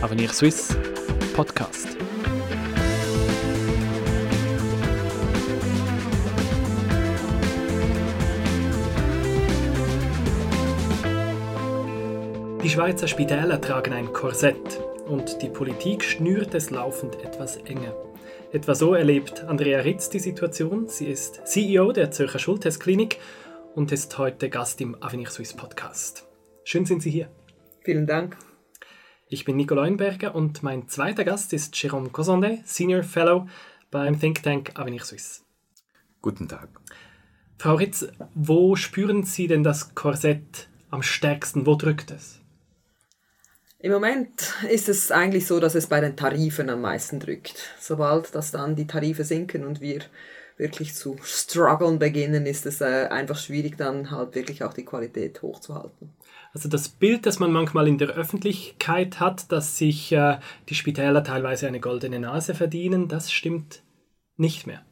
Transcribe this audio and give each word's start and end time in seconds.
Avenir 0.00 0.28
Suisse 0.28 0.76
Podcast. 1.34 1.88
Die 12.62 12.70
Schweizer 12.70 13.08
Spitäler 13.08 13.60
tragen 13.60 13.92
ein 13.92 14.12
Korsett 14.12 14.56
und 15.08 15.42
die 15.42 15.48
Politik 15.48 16.04
schnürt 16.04 16.54
es 16.54 16.70
laufend 16.70 17.16
etwas 17.24 17.56
enger. 17.56 17.92
Etwa 18.52 18.76
so 18.76 18.94
erlebt 18.94 19.42
Andrea 19.48 19.80
Ritz 19.80 20.10
die 20.10 20.20
Situation. 20.20 20.86
Sie 20.86 21.06
ist 21.06 21.40
CEO 21.44 21.90
der 21.90 22.12
Zürcher 22.12 22.38
Schultestklinik 22.38 23.18
und 23.74 23.90
ist 23.90 24.16
heute 24.16 24.48
Gast 24.48 24.80
im 24.80 25.02
Avenir 25.02 25.28
Suisse 25.28 25.56
Podcast. 25.56 26.24
Schön 26.62 26.86
sind 26.86 27.02
Sie 27.02 27.10
hier. 27.10 27.28
Vielen 27.82 28.06
Dank. 28.06 28.36
Ich 29.30 29.44
bin 29.44 29.56
Nico 29.56 29.74
Leuenberger 29.74 30.34
und 30.34 30.62
mein 30.62 30.88
zweiter 30.88 31.22
Gast 31.22 31.52
ist 31.52 31.74
Jérôme 31.74 32.10
Cosonde, 32.10 32.60
Senior 32.64 33.02
Fellow 33.02 33.46
beim 33.90 34.18
Think 34.18 34.42
Tank 34.42 34.70
Avenir 34.74 35.04
Suisse. 35.04 35.42
Guten 36.22 36.48
Tag. 36.48 36.70
Frau 37.58 37.74
Ritz, 37.74 38.08
wo 38.34 38.74
spüren 38.74 39.24
Sie 39.24 39.46
denn 39.46 39.62
das 39.62 39.94
Korsett 39.94 40.70
am 40.88 41.02
stärksten? 41.02 41.66
Wo 41.66 41.74
drückt 41.74 42.10
es? 42.10 42.40
Im 43.78 43.92
Moment 43.92 44.54
ist 44.70 44.88
es 44.88 45.12
eigentlich 45.12 45.46
so, 45.46 45.60
dass 45.60 45.74
es 45.74 45.88
bei 45.88 46.00
den 46.00 46.16
Tarifen 46.16 46.70
am 46.70 46.80
meisten 46.80 47.20
drückt. 47.20 47.74
Sobald 47.78 48.34
das 48.34 48.50
dann 48.50 48.76
die 48.76 48.86
Tarife 48.86 49.24
sinken 49.24 49.66
und 49.66 49.82
wir 49.82 50.00
wirklich 50.56 50.94
zu 50.94 51.18
strugglen 51.22 51.98
beginnen, 51.98 52.46
ist 52.46 52.64
es 52.64 52.80
äh, 52.80 53.08
einfach 53.10 53.36
schwierig, 53.36 53.76
dann 53.76 54.10
halt 54.10 54.34
wirklich 54.34 54.64
auch 54.64 54.72
die 54.72 54.86
Qualität 54.86 55.42
hochzuhalten. 55.42 56.14
Also 56.54 56.68
das 56.68 56.88
Bild, 56.88 57.26
das 57.26 57.38
man 57.38 57.52
manchmal 57.52 57.88
in 57.88 57.98
der 57.98 58.08
Öffentlichkeit 58.08 59.20
hat, 59.20 59.52
dass 59.52 59.78
sich 59.78 60.12
äh, 60.12 60.38
die 60.68 60.74
Spitäler 60.74 61.22
teilweise 61.22 61.66
eine 61.66 61.80
goldene 61.80 62.18
Nase 62.18 62.54
verdienen, 62.54 63.08
das 63.08 63.30
stimmt 63.30 63.82
nicht 64.36 64.66
mehr. 64.66 64.82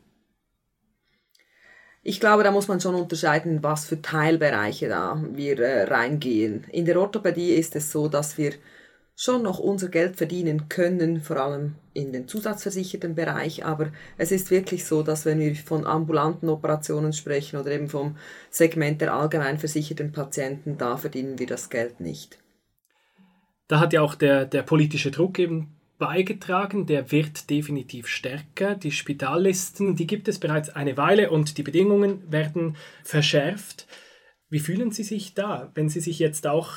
Ich 2.02 2.20
glaube, 2.20 2.44
da 2.44 2.52
muss 2.52 2.68
man 2.68 2.80
schon 2.80 2.94
unterscheiden, 2.94 3.64
was 3.64 3.86
für 3.86 4.00
Teilbereiche 4.00 4.88
da 4.88 5.20
wir 5.32 5.58
äh, 5.58 5.84
reingehen. 5.84 6.64
In 6.70 6.84
der 6.84 7.00
Orthopädie 7.00 7.54
ist 7.54 7.74
es 7.74 7.90
so, 7.90 8.06
dass 8.06 8.38
wir 8.38 8.52
schon 9.18 9.42
noch 9.42 9.58
unser 9.58 9.88
Geld 9.88 10.16
verdienen 10.16 10.68
können, 10.68 11.22
vor 11.22 11.38
allem 11.38 11.74
in 11.94 12.12
den 12.12 12.28
zusatzversicherten 12.28 13.14
Bereich, 13.14 13.64
aber 13.64 13.90
es 14.18 14.30
ist 14.30 14.50
wirklich 14.50 14.84
so, 14.84 15.02
dass 15.02 15.24
wenn 15.24 15.40
wir 15.40 15.54
von 15.56 15.86
ambulanten 15.86 16.50
Operationen 16.50 17.14
sprechen 17.14 17.58
oder 17.58 17.70
eben 17.70 17.88
vom 17.88 18.18
Segment 18.50 19.00
der 19.00 19.14
allgemein 19.14 19.58
versicherten 19.58 20.12
Patienten, 20.12 20.76
da 20.76 20.98
verdienen 20.98 21.38
wir 21.38 21.46
das 21.46 21.70
Geld 21.70 21.98
nicht. 21.98 22.38
Da 23.68 23.80
hat 23.80 23.94
ja 23.94 24.02
auch 24.02 24.14
der, 24.14 24.44
der 24.44 24.62
politische 24.62 25.10
Druck 25.10 25.38
eben 25.38 25.74
beigetragen, 25.98 26.84
der 26.84 27.10
wird 27.10 27.48
definitiv 27.48 28.08
stärker. 28.08 28.74
Die 28.74 28.92
Spitallisten, 28.92 29.96
die 29.96 30.06
gibt 30.06 30.28
es 30.28 30.38
bereits 30.38 30.68
eine 30.68 30.98
Weile 30.98 31.30
und 31.30 31.56
die 31.56 31.62
Bedingungen 31.62 32.30
werden 32.30 32.76
verschärft. 33.02 33.86
Wie 34.50 34.60
fühlen 34.60 34.92
Sie 34.92 35.02
sich 35.02 35.32
da, 35.32 35.72
wenn 35.74 35.88
Sie 35.88 36.00
sich 36.00 36.18
jetzt 36.18 36.46
auch 36.46 36.74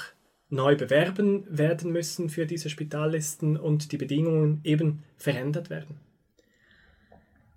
neu 0.50 0.75
bewerben 0.75 1.45
werden 1.50 1.92
müssen 1.92 2.30
für 2.30 2.45
diese 2.45 2.69
Spitallisten 2.69 3.58
und 3.58 3.92
die 3.92 3.97
Bedingungen 3.97 4.61
eben 4.64 5.03
verändert 5.17 5.69
werden? 5.69 5.97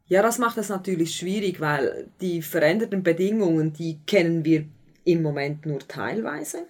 Ja, 0.08 0.20
das 0.20 0.38
macht 0.38 0.58
es 0.58 0.68
natürlich 0.68 1.16
schwierig, 1.16 1.60
weil 1.60 2.06
die 2.20 2.42
veränderten 2.42 3.02
Bedingungen, 3.02 3.72
die 3.72 3.98
kennen 4.06 4.44
wir 4.44 4.66
im 5.04 5.22
Moment 5.22 5.64
nur 5.64 5.80
teilweise. 5.80 6.66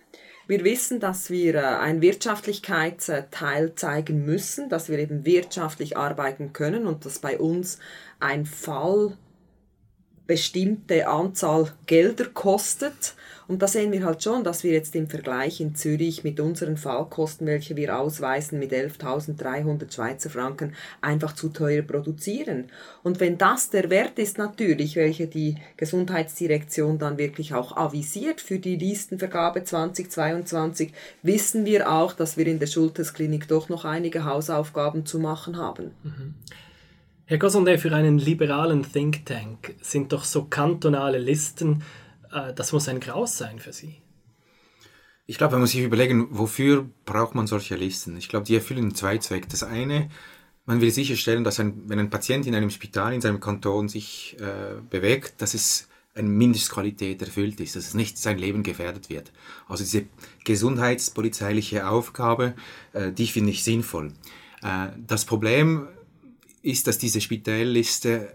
Wir 0.46 0.64
wissen, 0.64 1.00
dass 1.00 1.30
wir 1.30 1.54
äh, 1.54 1.58
einen 1.58 2.02
Wirtschaftlichkeitsteil 2.02 3.74
zeigen 3.74 4.24
müssen, 4.24 4.68
dass 4.68 4.88
wir 4.88 4.98
eben 4.98 5.24
wirtschaftlich 5.24 5.96
arbeiten 5.96 6.52
können 6.52 6.86
und 6.86 7.04
dass 7.04 7.20
bei 7.20 7.38
uns 7.38 7.78
ein 8.20 8.44
Fall 8.44 9.16
bestimmte 10.26 11.08
Anzahl 11.08 11.72
Gelder 11.86 12.26
kostet 12.26 13.14
und 13.48 13.60
da 13.60 13.66
sehen 13.66 13.92
wir 13.92 14.04
halt 14.04 14.22
schon, 14.22 14.44
dass 14.44 14.64
wir 14.64 14.72
jetzt 14.72 14.94
im 14.94 15.08
Vergleich 15.08 15.60
in 15.60 15.74
Zürich 15.74 16.24
mit 16.24 16.40
unseren 16.40 16.78
Fallkosten, 16.78 17.46
welche 17.46 17.76
wir 17.76 17.98
ausweisen 17.98 18.58
mit 18.58 18.72
11.300 18.72 19.92
Schweizer 19.92 20.30
Franken, 20.30 20.74
einfach 21.00 21.34
zu 21.34 21.50
teuer 21.50 21.82
produzieren. 21.82 22.70
Und 23.02 23.20
wenn 23.20 23.38
das 23.38 23.68
der 23.68 23.90
Wert 23.90 24.18
ist 24.18 24.38
natürlich, 24.38 24.96
welche 24.96 25.26
die 25.26 25.56
Gesundheitsdirektion 25.76 26.98
dann 26.98 27.18
wirklich 27.18 27.52
auch 27.52 27.76
avisiert 27.76 28.40
für 28.40 28.58
die 28.58 28.76
Listenvergabe 28.76 29.64
2022, 29.64 30.92
wissen 31.22 31.66
wir 31.66 31.92
auch, 31.92 32.14
dass 32.14 32.38
wir 32.38 32.46
in 32.46 32.58
der 32.58 32.68
Schultersklinik 32.68 33.48
doch 33.48 33.68
noch 33.68 33.84
einige 33.84 34.24
Hausaufgaben 34.24 35.04
zu 35.04 35.18
machen 35.18 35.58
haben. 35.58 35.90
Mhm. 36.04 36.34
Herr 37.32 37.38
Gossondet, 37.38 37.80
für 37.80 37.94
einen 37.94 38.18
liberalen 38.18 38.84
Think 38.92 39.24
Tank 39.24 39.74
sind 39.80 40.12
doch 40.12 40.22
so 40.22 40.44
kantonale 40.44 41.16
Listen 41.16 41.82
äh, 42.30 42.52
das 42.52 42.72
muss 42.72 42.88
ein 42.88 43.00
Graus 43.00 43.38
sein 43.38 43.58
für 43.58 43.72
Sie. 43.72 44.02
Ich 45.24 45.38
glaube, 45.38 45.52
man 45.52 45.62
muss 45.62 45.70
sich 45.70 45.80
überlegen, 45.80 46.28
wofür 46.30 46.86
braucht 47.06 47.34
man 47.34 47.46
solche 47.46 47.74
Listen. 47.74 48.18
Ich 48.18 48.28
glaube, 48.28 48.44
die 48.44 48.54
erfüllen 48.54 48.94
zwei 48.94 49.16
Zwecke. 49.16 49.48
Das 49.48 49.62
eine, 49.62 50.10
man 50.66 50.82
will 50.82 50.90
sicherstellen, 50.90 51.42
dass 51.42 51.58
ein, 51.58 51.84
wenn 51.86 51.98
ein 51.98 52.10
Patient 52.10 52.46
in 52.46 52.54
einem 52.54 52.68
Spital 52.68 53.14
in 53.14 53.22
seinem 53.22 53.40
Kanton 53.40 53.88
sich 53.88 54.36
äh, 54.38 54.82
bewegt, 54.90 55.40
dass 55.40 55.54
es 55.54 55.88
eine 56.14 56.28
Mindestqualität 56.28 57.22
erfüllt 57.22 57.60
ist, 57.60 57.76
dass 57.76 57.86
es 57.86 57.94
nicht 57.94 58.18
sein 58.18 58.36
Leben 58.36 58.62
gefährdet 58.62 59.08
wird. 59.08 59.32
Also 59.68 59.84
diese 59.84 60.04
gesundheitspolizeiliche 60.44 61.88
Aufgabe, 61.88 62.52
äh, 62.92 63.10
die 63.10 63.26
finde 63.26 63.52
ich 63.52 63.64
sinnvoll. 63.64 64.12
Äh, 64.62 64.88
das 65.06 65.24
Problem 65.24 65.88
ist, 66.62 66.86
dass 66.86 66.98
diese 66.98 67.20
Spitalliste 67.20 68.32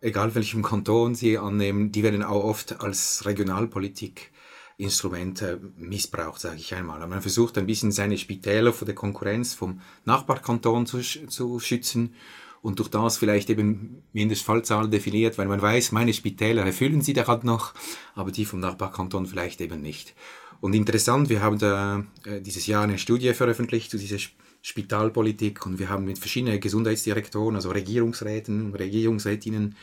egal 0.00 0.34
welchem 0.34 0.62
Kanton 0.62 1.14
sie 1.14 1.36
annehmen, 1.38 1.92
die 1.92 2.02
werden 2.02 2.22
auch 2.22 2.44
oft 2.44 2.80
als 2.80 3.24
Regionalpolitik-Instrumente 3.26 5.60
missbraucht, 5.76 6.40
sage 6.40 6.56
ich 6.56 6.74
einmal. 6.74 7.06
man 7.06 7.22
versucht 7.22 7.58
ein 7.58 7.66
bisschen 7.66 7.92
seine 7.92 8.18
Spitäler 8.18 8.72
vor 8.72 8.86
der 8.86 8.94
Konkurrenz 8.94 9.54
vom 9.54 9.80
Nachbarkanton 10.04 10.86
zu, 10.86 11.00
zu 11.00 11.60
schützen 11.60 12.14
und 12.60 12.80
durch 12.80 12.88
das 12.88 13.18
vielleicht 13.18 13.50
eben 13.50 14.02
Mindestfallzahlen 14.12 14.90
definiert, 14.90 15.38
weil 15.38 15.46
man 15.46 15.62
weiß, 15.62 15.92
meine 15.92 16.12
Spitäler 16.12 16.66
erfüllen 16.66 17.02
sie 17.02 17.12
da 17.12 17.24
halt 17.26 17.44
noch, 17.44 17.72
aber 18.14 18.32
die 18.32 18.44
vom 18.44 18.60
Nachbarkanton 18.60 19.26
vielleicht 19.26 19.60
eben 19.60 19.80
nicht. 19.80 20.14
Und 20.60 20.74
interessant, 20.74 21.28
wir 21.28 21.40
haben 21.40 21.58
da 21.58 22.04
äh, 22.24 22.40
dieses 22.40 22.66
Jahr 22.66 22.82
eine 22.82 22.98
Studie 22.98 23.32
veröffentlicht 23.32 23.92
zu 23.92 23.98
dieser 23.98 24.18
Spitalpolitik 24.62 25.64
und 25.66 25.78
wir 25.78 25.88
haben 25.88 26.04
mit 26.04 26.18
verschiedenen 26.18 26.60
Gesundheitsdirektoren, 26.60 27.56
also 27.56 27.70
Regierungsräten, 27.70 28.74
Regierungsrätinnen 28.74 29.76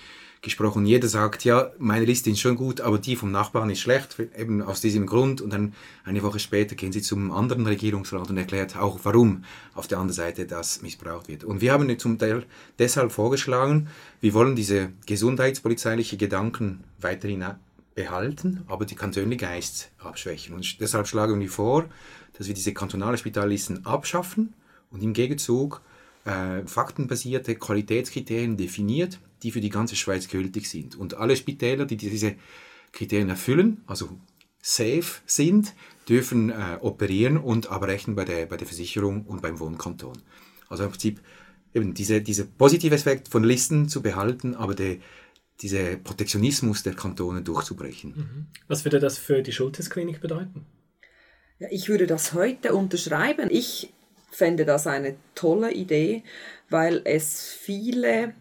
gesprochen. 0.46 0.86
Jeder 0.86 1.10
sagt, 1.10 1.44
ja, 1.44 1.72
meine 1.78 2.06
Liste 2.06 2.30
ist 2.30 2.40
schon 2.40 2.56
gut, 2.56 2.80
aber 2.80 3.00
die 3.00 3.16
vom 3.18 3.32
Nachbarn 3.32 3.70
ist 3.70 3.80
schlecht, 3.80 4.18
eben 4.38 4.62
aus 4.62 4.80
diesem 4.80 5.06
Grund. 5.06 5.42
Und 5.42 5.52
dann 5.52 5.74
eine 6.06 6.24
Woche 6.24 6.40
später 6.40 6.76
gehen 6.76 6.94
sie 6.94 7.02
zum 7.02 7.32
anderen 7.32 7.66
Regierungsrat 7.66 8.30
und 8.30 8.38
erklärt 8.38 8.78
auch, 8.78 9.00
warum 9.04 9.44
auf 9.74 9.88
der 9.88 9.98
anderen 9.98 10.16
Seite 10.16 10.46
das 10.46 10.82
missbraucht 10.82 11.28
wird. 11.28 11.44
Und 11.44 11.60
wir 11.62 11.74
haben 11.74 12.00
zum 12.00 12.18
Teil 12.18 12.46
deshalb 12.80 13.12
vorgeschlagen, 13.12 13.90
wir 14.22 14.34
wollen 14.34 14.56
diese 14.56 14.92
gesundheitspolizeiliche 15.06 16.16
Gedanken 16.16 16.84
weiterhin 17.02 17.44
behalten, 17.96 18.64
aber 18.68 18.86
die 18.86 18.96
Kantone 18.96 19.38
Geist 19.38 19.92
abschwächen. 19.98 20.54
Und 20.54 20.80
deshalb 20.80 21.08
schlagen 21.08 21.40
wir 21.40 21.50
vor, 21.50 21.86
dass 22.38 22.48
wir 22.48 22.54
diese 22.54 22.74
kantonalen 22.74 23.18
Spitallisten 23.18 23.86
abschaffen 23.86 24.54
und 24.96 25.04
im 25.04 25.14
Gegenzug 25.14 25.82
äh, 26.24 26.66
faktenbasierte 26.66 27.56
Qualitätskriterien 27.56 28.56
definiert, 28.56 29.20
die 29.44 29.52
für 29.52 29.60
die 29.60 29.70
ganze 29.70 29.98
Schweiz 29.98 30.30
gültig 30.30 30.70
sind. 30.70 30.96
Und 30.96 31.16
alle 31.16 31.36
Spitäler, 31.36 31.86
die 31.86 31.98
diese 31.98 32.36
Kriterien 32.94 33.28
erfüllen, 33.30 33.84
also 33.88 34.10
safe 34.62 35.22
sind, 35.26 35.74
dürfen 36.08 36.50
äh, 36.50 36.78
operieren 36.80 37.38
und 37.38 37.70
abrechnen 37.70 38.16
bei 38.16 38.24
der, 38.24 38.46
bei 38.46 38.56
der 38.56 38.66
Versicherung 38.66 39.26
und 39.26 39.42
beim 39.42 39.60
Wohnkanton. 39.60 40.18
Also 40.70 40.86
im 40.86 40.92
Prinzip 40.92 41.20
eben 41.74 41.94
diese, 41.94 42.22
dieser 42.22 42.46
positive 42.46 42.96
Aspekt 42.96 43.28
von 43.28 43.44
Listen 43.44 43.90
zu 43.90 44.02
behalten, 44.02 44.56
aber 44.56 44.76
der, 44.76 44.98
dieser 45.62 45.98
Protektionismus 45.98 46.84
der 46.84 46.94
Kantone 46.94 47.42
durchzubrechen. 47.42 48.12
Mhm. 48.16 48.46
Was 48.70 48.86
würde 48.86 49.00
das 49.00 49.18
für 49.18 49.42
die 49.42 49.52
Schultesklinik 49.52 50.22
bedeuten? 50.22 50.66
Ja, 51.60 51.68
ich 51.72 51.88
würde 51.88 52.08
das 52.08 52.34
heute 52.34 52.74
unterschreiben. 52.74 53.50
Ich 53.50 53.94
fände 54.36 54.66
das 54.66 54.88
eine 54.88 55.16
tolle 55.34 55.72
Idee, 55.72 56.24
weil 56.70 57.02
es 57.06 57.44
viele 57.52 58.34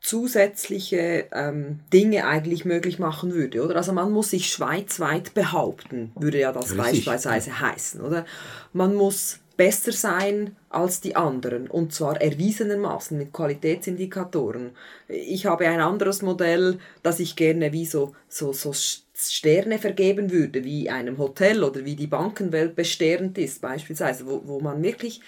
zusätzliche 0.00 1.28
ähm, 1.32 1.80
Dinge 1.92 2.26
eigentlich 2.26 2.66
möglich 2.66 2.98
machen 2.98 3.32
würde, 3.32 3.64
oder? 3.64 3.76
Also 3.76 3.92
man 3.92 4.12
muss 4.12 4.30
sich 4.30 4.50
schweizweit 4.50 5.32
behaupten, 5.32 6.12
würde 6.14 6.38
ja 6.38 6.52
das 6.52 6.72
Richtig. 6.72 7.06
beispielsweise 7.06 7.58
heißen, 7.60 8.02
oder? 8.02 8.26
Man 8.74 8.94
muss 8.94 9.38
besser 9.56 9.92
sein 9.92 10.56
als 10.68 11.00
die 11.00 11.16
anderen 11.16 11.68
und 11.68 11.92
zwar 11.92 12.20
erwiesenermaßen 12.20 13.16
mit 13.16 13.32
Qualitätsindikatoren. 13.32 14.72
Ich 15.08 15.46
habe 15.46 15.68
ein 15.68 15.80
anderes 15.80 16.22
Modell, 16.22 16.78
das 17.02 17.20
ich 17.20 17.36
gerne 17.36 17.72
wie 17.72 17.86
so, 17.86 18.14
so, 18.28 18.52
so 18.52 18.72
Sterne 18.72 19.78
vergeben 19.78 20.30
würde, 20.30 20.64
wie 20.64 20.90
einem 20.90 21.18
Hotel 21.18 21.62
oder 21.62 21.84
wie 21.84 21.94
die 21.94 22.08
Bankenwelt 22.08 22.74
bestehend 22.74 23.38
ist, 23.38 23.60
beispielsweise, 23.60 24.26
wo, 24.26 24.42
wo 24.44 24.60
man 24.60 24.82
wirklich 24.82 25.20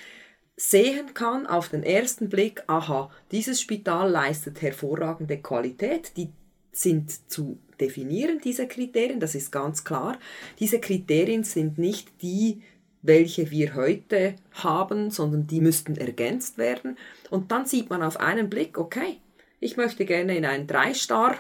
sehen 0.57 1.15
kann 1.15 1.47
auf 1.47 1.69
den 1.69 1.83
ersten 1.83 2.29
Blick, 2.29 2.63
aha, 2.67 3.11
dieses 3.31 3.61
Spital 3.61 4.11
leistet 4.11 4.63
hervorragende 4.63 5.39
Qualität, 5.39 6.17
die 6.17 6.31
sind 6.73 7.31
zu 7.31 7.59
definieren, 7.81 8.41
diese 8.43 8.67
Kriterien, 8.67 9.21
das 9.21 9.35
ist 9.35 9.51
ganz 9.53 9.85
klar. 9.85 10.19
Diese 10.59 10.81
Kriterien 10.81 11.45
sind 11.45 11.79
nicht 11.79 12.23
die, 12.23 12.63
welche 13.07 13.51
wir 13.51 13.75
heute 13.75 14.35
haben, 14.53 15.11
sondern 15.11 15.47
die 15.47 15.61
müssten 15.61 15.97
ergänzt 15.97 16.59
werden. 16.59 16.97
Und 17.31 17.51
dann 17.51 17.67
sieht 17.67 17.91
man 17.91 18.03
auf 18.03 18.21
einen 18.21 18.51
Blick, 18.51 18.79
okay, 18.79 19.19
ich 19.61 19.77
möchte 19.77 20.05
gerne 20.05 20.37
in 20.37 20.45
ein 20.45 20.67
Drei-Star- 20.67 21.37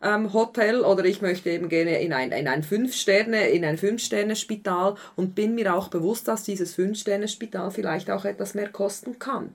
ähm, 0.00 0.26
oder 0.26 1.04
ich 1.04 1.22
möchte 1.22 1.50
eben 1.50 1.68
gerne 1.68 2.00
in 2.00 2.12
ein, 2.12 2.30
in 2.32 2.48
ein 2.48 2.62
Fünf-Sterne, 2.62 3.48
in 3.48 3.64
ein 3.64 3.78
Fünf-Sterne-Spital 3.78 4.94
und 5.16 5.34
bin 5.34 5.54
mir 5.54 5.74
auch 5.74 5.88
bewusst, 5.88 6.28
dass 6.28 6.44
dieses 6.44 6.74
Fünf-Sterne-Spital 6.74 7.70
vielleicht 7.70 8.10
auch 8.10 8.24
etwas 8.24 8.54
mehr 8.54 8.68
kosten 8.68 9.18
kann. 9.18 9.54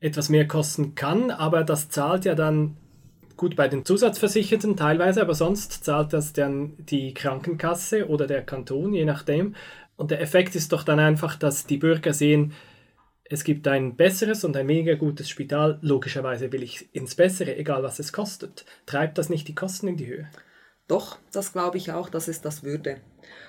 Etwas 0.00 0.28
mehr 0.28 0.46
kosten 0.46 0.94
kann, 0.94 1.30
aber 1.30 1.64
das 1.64 1.88
zahlt 1.88 2.24
ja 2.24 2.34
dann 2.34 2.76
gut 3.36 3.56
bei 3.56 3.66
den 3.66 3.84
Zusatzversicherten 3.84 4.76
teilweise, 4.76 5.20
aber 5.20 5.34
sonst 5.34 5.84
zahlt 5.84 6.12
das 6.12 6.32
dann 6.32 6.74
die 6.78 7.14
Krankenkasse 7.14 8.08
oder 8.08 8.26
der 8.26 8.42
Kanton, 8.42 8.94
je 8.94 9.04
nachdem. 9.04 9.56
Und 9.96 10.10
der 10.10 10.20
Effekt 10.20 10.54
ist 10.54 10.72
doch 10.72 10.82
dann 10.82 10.98
einfach, 10.98 11.36
dass 11.36 11.66
die 11.66 11.78
Bürger 11.78 12.12
sehen, 12.12 12.52
es 13.24 13.42
gibt 13.42 13.66
ein 13.68 13.96
besseres 13.96 14.44
und 14.44 14.56
ein 14.56 14.68
weniger 14.68 14.96
gutes 14.96 15.28
Spital. 15.30 15.78
Logischerweise 15.80 16.52
will 16.52 16.62
ich 16.62 16.94
ins 16.94 17.14
Bessere, 17.14 17.56
egal 17.56 17.82
was 17.82 17.98
es 17.98 18.12
kostet. 18.12 18.66
Treibt 18.86 19.16
das 19.18 19.30
nicht 19.30 19.48
die 19.48 19.54
Kosten 19.54 19.88
in 19.88 19.96
die 19.96 20.06
Höhe? 20.06 20.28
Doch, 20.88 21.18
das 21.32 21.52
glaube 21.52 21.78
ich 21.78 21.92
auch, 21.92 22.10
dass 22.10 22.28
es 22.28 22.42
das 22.42 22.62
würde. 22.62 22.98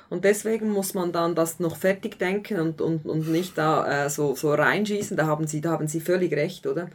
Und 0.09 0.24
deswegen 0.24 0.69
muss 0.69 0.94
man 0.94 1.12
dann 1.12 1.36
das 1.36 1.59
noch 1.59 1.75
fertig 1.75 2.18
denken 2.18 2.59
und, 2.59 2.80
und, 2.80 3.06
und 3.06 3.27
nicht 3.27 3.57
da 3.57 4.06
äh, 4.06 4.09
so, 4.09 4.36
so 4.36 4.53
reinschießen. 4.53 5.18
Da 5.18 5.25
haben, 5.25 5.45
Sie, 5.45 5.59
da 5.59 5.71
haben 5.71 5.88
Sie 5.88 6.00
völlig 6.00 6.31
recht, 6.33 6.68
oder? 6.68 6.89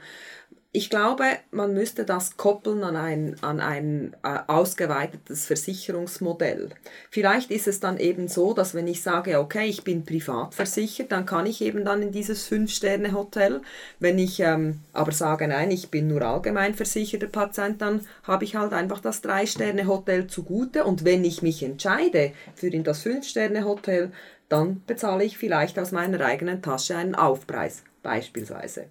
Ich 0.72 0.88
glaube, 0.88 1.24
man 1.50 1.74
müsste 1.74 2.04
das 2.04 2.36
koppeln 2.36 2.84
an 2.84 2.94
ein, 2.94 3.36
an 3.40 3.58
ein 3.58 4.14
äh, 4.22 4.38
ausgeweitetes 4.46 5.46
Versicherungsmodell. 5.46 6.70
Vielleicht 7.10 7.50
ist 7.50 7.66
es 7.66 7.80
dann 7.80 7.98
eben 7.98 8.28
so, 8.28 8.54
dass 8.54 8.72
wenn 8.72 8.86
ich 8.86 9.02
sage, 9.02 9.40
okay, 9.40 9.66
ich 9.66 9.82
bin 9.82 10.04
privat 10.04 10.54
versichert, 10.54 11.10
dann 11.10 11.26
kann 11.26 11.46
ich 11.46 11.60
eben 11.60 11.84
dann 11.84 12.02
in 12.02 12.12
dieses 12.12 12.46
Fünf-Sterne-Hotel. 12.46 13.62
Wenn 13.98 14.20
ich 14.20 14.38
ähm, 14.38 14.78
aber 14.92 15.10
sage, 15.10 15.48
nein, 15.48 15.72
ich 15.72 15.90
bin 15.90 16.06
nur 16.06 16.22
allgemein 16.22 16.74
versicherter 16.74 17.26
Patient, 17.26 17.82
dann 17.82 18.06
habe 18.22 18.44
ich 18.44 18.54
halt 18.54 18.72
einfach 18.72 19.00
das 19.00 19.22
Drei-Sterne-Hotel 19.22 20.28
zugute. 20.28 20.84
Und 20.84 21.04
wenn 21.04 21.24
ich 21.24 21.42
mich 21.42 21.64
entscheide 21.64 22.30
für 22.54 22.68
in 22.68 22.84
das 22.84 23.02
Fünf-Sterne-Hotel, 23.02 24.12
dann 24.48 24.84
bezahle 24.86 25.24
ich 25.24 25.36
vielleicht 25.36 25.80
aus 25.80 25.90
meiner 25.90 26.24
eigenen 26.24 26.62
Tasche 26.62 26.94
einen 26.96 27.16
Aufpreis, 27.16 27.82
beispielsweise. 28.04 28.86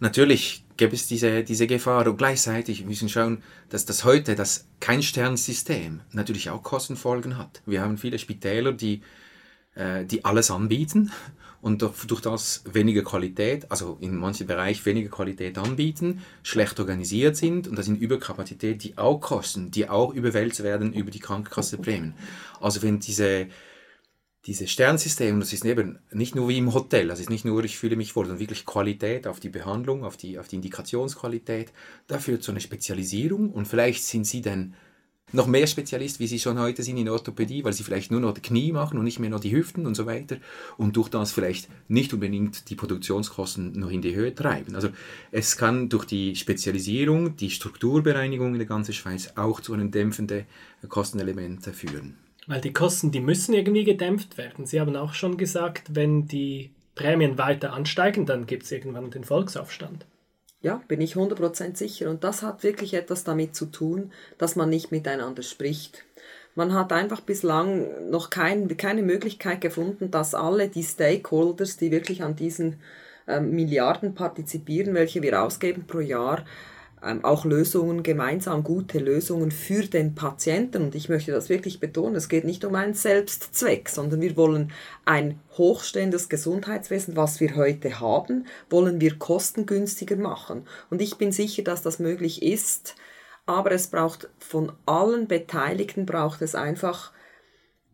Natürlich 0.00 0.64
gäbe 0.76 0.94
es 0.94 1.08
diese, 1.08 1.42
diese 1.42 1.66
Gefahr 1.66 2.06
und 2.06 2.16
gleichzeitig 2.16 2.84
müssen 2.84 3.08
schauen, 3.08 3.42
dass 3.68 3.84
das 3.84 4.04
heute 4.04 4.36
das 4.36 4.68
kein 4.80 5.02
Sternsystem 5.02 6.00
natürlich 6.12 6.50
auch 6.50 6.62
Kostenfolgen 6.62 7.36
hat. 7.36 7.62
Wir 7.66 7.82
haben 7.82 7.98
viele 7.98 8.18
Spitäler, 8.18 8.72
die, 8.72 9.02
äh, 9.74 10.04
die 10.04 10.24
alles 10.24 10.50
anbieten 10.50 11.10
und 11.60 11.82
durch, 11.82 12.06
durch 12.06 12.20
das 12.20 12.62
weniger 12.72 13.02
Qualität, 13.02 13.70
also 13.72 13.98
in 14.00 14.16
manchen 14.16 14.46
Bereichen 14.46 14.86
weniger 14.86 15.10
Qualität 15.10 15.58
anbieten, 15.58 16.22
schlecht 16.44 16.78
organisiert 16.78 17.36
sind 17.36 17.66
und 17.66 17.76
das 17.76 17.86
sind 17.86 18.00
Überkapazität, 18.00 18.84
die 18.84 18.96
auch 18.96 19.18
kosten, 19.18 19.72
die 19.72 19.88
auch 19.88 20.14
überwälzt 20.14 20.62
werden 20.62 20.92
über 20.92 21.10
die 21.10 21.18
Krankenkassenprämien. 21.18 22.14
Also 22.60 22.82
wenn 22.82 23.00
diese 23.00 23.48
dieses 24.48 24.70
Sternsystem, 24.70 25.40
das 25.40 25.52
ist 25.52 25.66
eben 25.66 25.98
nicht 26.10 26.34
nur 26.34 26.48
wie 26.48 26.56
im 26.56 26.72
Hotel, 26.72 27.08
das 27.08 27.20
ist 27.20 27.28
nicht 27.28 27.44
nur, 27.44 27.62
ich 27.64 27.76
fühle 27.76 27.96
mich 27.96 28.16
wohl, 28.16 28.24
sondern 28.24 28.40
wirklich 28.40 28.64
Qualität 28.64 29.26
auf 29.26 29.40
die 29.40 29.50
Behandlung, 29.50 30.04
auf 30.04 30.16
die, 30.16 30.38
auf 30.38 30.48
die 30.48 30.56
Indikationsqualität. 30.56 31.70
Da 32.06 32.18
führt 32.18 32.42
so 32.42 32.50
eine 32.50 32.62
Spezialisierung 32.62 33.50
und 33.50 33.68
vielleicht 33.68 34.02
sind 34.04 34.26
Sie 34.26 34.40
dann 34.40 34.74
noch 35.32 35.46
mehr 35.46 35.66
Spezialist, 35.66 36.18
wie 36.18 36.26
Sie 36.26 36.38
schon 36.38 36.58
heute 36.58 36.82
sind 36.82 36.96
in 36.96 37.10
Orthopädie, 37.10 37.62
weil 37.62 37.74
Sie 37.74 37.82
vielleicht 37.82 38.10
nur 38.10 38.20
noch 38.20 38.32
die 38.32 38.40
Knie 38.40 38.72
machen 38.72 38.96
und 38.96 39.04
nicht 39.04 39.18
mehr 39.18 39.28
noch 39.28 39.40
die 39.40 39.54
Hüften 39.54 39.86
und 39.86 39.94
so 39.94 40.06
weiter 40.06 40.38
und 40.78 40.96
durch 40.96 41.10
das 41.10 41.30
vielleicht 41.30 41.68
nicht 41.88 42.14
unbedingt 42.14 42.70
die 42.70 42.74
Produktionskosten 42.74 43.72
noch 43.72 43.90
in 43.90 44.00
die 44.00 44.14
Höhe 44.14 44.34
treiben. 44.34 44.74
Also 44.74 44.88
es 45.30 45.58
kann 45.58 45.90
durch 45.90 46.06
die 46.06 46.34
Spezialisierung, 46.36 47.36
die 47.36 47.50
Strukturbereinigung 47.50 48.52
in 48.52 48.58
der 48.58 48.66
ganzen 48.66 48.94
Schweiz 48.94 49.30
auch 49.36 49.60
zu 49.60 49.74
einem 49.74 49.90
dämpfenden 49.90 50.46
Kostenelement 50.88 51.66
führen. 51.66 52.27
Weil 52.48 52.62
die 52.62 52.72
Kosten, 52.72 53.12
die 53.12 53.20
müssen 53.20 53.54
irgendwie 53.54 53.84
gedämpft 53.84 54.38
werden. 54.38 54.66
Sie 54.66 54.80
haben 54.80 54.96
auch 54.96 55.12
schon 55.12 55.36
gesagt, 55.36 55.94
wenn 55.94 56.26
die 56.26 56.70
Prämien 56.94 57.36
weiter 57.36 57.74
ansteigen, 57.74 58.24
dann 58.24 58.46
gibt 58.46 58.64
es 58.64 58.72
irgendwann 58.72 59.10
den 59.10 59.22
Volksaufstand. 59.22 60.06
Ja, 60.62 60.82
bin 60.88 61.02
ich 61.02 61.14
100% 61.14 61.76
sicher. 61.76 62.08
Und 62.10 62.24
das 62.24 62.42
hat 62.42 62.62
wirklich 62.62 62.94
etwas 62.94 63.22
damit 63.22 63.54
zu 63.54 63.66
tun, 63.66 64.12
dass 64.38 64.56
man 64.56 64.70
nicht 64.70 64.90
miteinander 64.90 65.42
spricht. 65.42 66.04
Man 66.54 66.72
hat 66.72 66.90
einfach 66.90 67.20
bislang 67.20 68.10
noch 68.10 68.30
kein, 68.30 68.76
keine 68.78 69.02
Möglichkeit 69.02 69.60
gefunden, 69.60 70.10
dass 70.10 70.34
alle 70.34 70.68
die 70.68 70.82
Stakeholders, 70.82 71.76
die 71.76 71.90
wirklich 71.90 72.22
an 72.22 72.34
diesen 72.34 72.80
ähm, 73.28 73.50
Milliarden 73.50 74.14
partizipieren, 74.14 74.94
welche 74.94 75.22
wir 75.22 75.42
ausgeben 75.42 75.84
pro 75.86 76.00
Jahr, 76.00 76.44
auch 77.00 77.44
Lösungen, 77.44 78.02
gemeinsam 78.02 78.62
gute 78.64 78.98
Lösungen 78.98 79.50
für 79.50 79.82
den 79.82 80.14
Patienten. 80.14 80.82
Und 80.82 80.94
ich 80.94 81.08
möchte 81.08 81.32
das 81.32 81.48
wirklich 81.48 81.80
betonen, 81.80 82.16
es 82.16 82.28
geht 82.28 82.44
nicht 82.44 82.64
um 82.64 82.74
einen 82.74 82.94
Selbstzweck, 82.94 83.88
sondern 83.88 84.20
wir 84.20 84.36
wollen 84.36 84.72
ein 85.04 85.40
hochstehendes 85.56 86.28
Gesundheitswesen, 86.28 87.16
was 87.16 87.40
wir 87.40 87.56
heute 87.56 88.00
haben, 88.00 88.46
wollen 88.70 89.00
wir 89.00 89.18
kostengünstiger 89.18 90.16
machen. 90.16 90.66
Und 90.90 91.02
ich 91.02 91.16
bin 91.16 91.32
sicher, 91.32 91.62
dass 91.62 91.82
das 91.82 91.98
möglich 91.98 92.42
ist, 92.42 92.94
aber 93.46 93.72
es 93.72 93.86
braucht 93.86 94.28
von 94.38 94.72
allen 94.86 95.26
Beteiligten, 95.26 96.06
braucht 96.06 96.42
es 96.42 96.54
einfach 96.54 97.12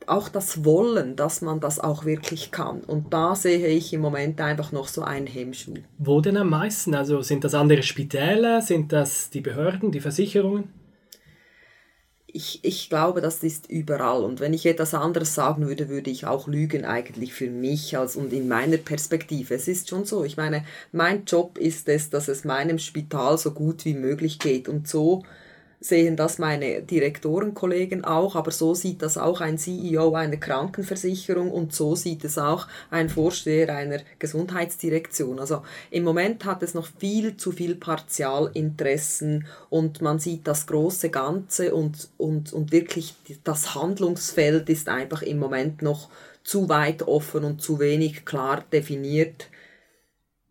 auch 0.08 0.28
das 0.28 0.64
Wollen, 0.64 1.16
dass 1.16 1.40
man 1.40 1.60
das 1.60 1.78
auch 1.80 2.04
wirklich 2.04 2.50
kann. 2.50 2.80
Und 2.82 3.12
da 3.12 3.34
sehe 3.34 3.66
ich 3.68 3.92
im 3.92 4.00
Moment 4.00 4.40
einfach 4.40 4.72
noch 4.72 4.88
so 4.88 5.02
einen 5.02 5.26
Hemmschuh. 5.26 5.74
Wo 5.98 6.20
denn 6.20 6.36
am 6.36 6.50
meisten? 6.50 6.94
Also 6.94 7.22
sind 7.22 7.44
das 7.44 7.54
andere 7.54 7.82
Spitäler? 7.82 8.62
Sind 8.62 8.92
das 8.92 9.30
die 9.30 9.40
Behörden, 9.40 9.92
die 9.92 10.00
Versicherungen? 10.00 10.72
Ich, 12.26 12.60
ich 12.64 12.88
glaube, 12.88 13.20
das 13.20 13.44
ist 13.44 13.70
überall. 13.70 14.24
Und 14.24 14.40
wenn 14.40 14.54
ich 14.54 14.66
etwas 14.66 14.92
anderes 14.92 15.34
sagen 15.34 15.68
würde, 15.68 15.88
würde 15.88 16.10
ich 16.10 16.26
auch 16.26 16.48
lügen 16.48 16.84
eigentlich 16.84 17.32
für 17.32 17.48
mich 17.48 17.96
als 17.96 18.16
und 18.16 18.32
in 18.32 18.48
meiner 18.48 18.76
Perspektive. 18.76 19.54
Es 19.54 19.68
ist 19.68 19.88
schon 19.88 20.04
so. 20.04 20.24
Ich 20.24 20.36
meine, 20.36 20.64
mein 20.90 21.24
Job 21.26 21.58
ist 21.58 21.88
es, 21.88 22.10
dass 22.10 22.26
es 22.26 22.44
meinem 22.44 22.78
Spital 22.80 23.38
so 23.38 23.52
gut 23.52 23.84
wie 23.84 23.94
möglich 23.94 24.40
geht. 24.40 24.68
Und 24.68 24.88
so 24.88 25.22
sehen 25.84 26.16
das 26.16 26.38
meine 26.38 26.80
Direktorenkollegen 26.80 28.06
auch, 28.06 28.36
aber 28.36 28.50
so 28.50 28.74
sieht 28.74 29.02
das 29.02 29.18
auch 29.18 29.42
ein 29.42 29.58
CEO 29.58 30.14
einer 30.14 30.38
Krankenversicherung 30.38 31.50
und 31.50 31.74
so 31.74 31.94
sieht 31.94 32.24
es 32.24 32.38
auch 32.38 32.68
ein 32.90 33.10
Vorsteher 33.10 33.74
einer 33.74 33.98
Gesundheitsdirektion. 34.18 35.38
Also 35.38 35.62
im 35.90 36.04
Moment 36.04 36.46
hat 36.46 36.62
es 36.62 36.72
noch 36.72 36.88
viel 36.98 37.36
zu 37.36 37.52
viel 37.52 37.74
Partialinteressen 37.74 39.46
und 39.68 40.00
man 40.00 40.18
sieht 40.18 40.46
das 40.46 40.66
große 40.66 41.10
Ganze 41.10 41.74
und, 41.74 42.08
und, 42.16 42.54
und 42.54 42.72
wirklich 42.72 43.14
das 43.44 43.74
Handlungsfeld 43.74 44.70
ist 44.70 44.88
einfach 44.88 45.20
im 45.20 45.38
Moment 45.38 45.82
noch 45.82 46.08
zu 46.44 46.70
weit 46.70 47.02
offen 47.02 47.44
und 47.44 47.60
zu 47.60 47.78
wenig 47.78 48.24
klar 48.24 48.64
definiert 48.72 49.48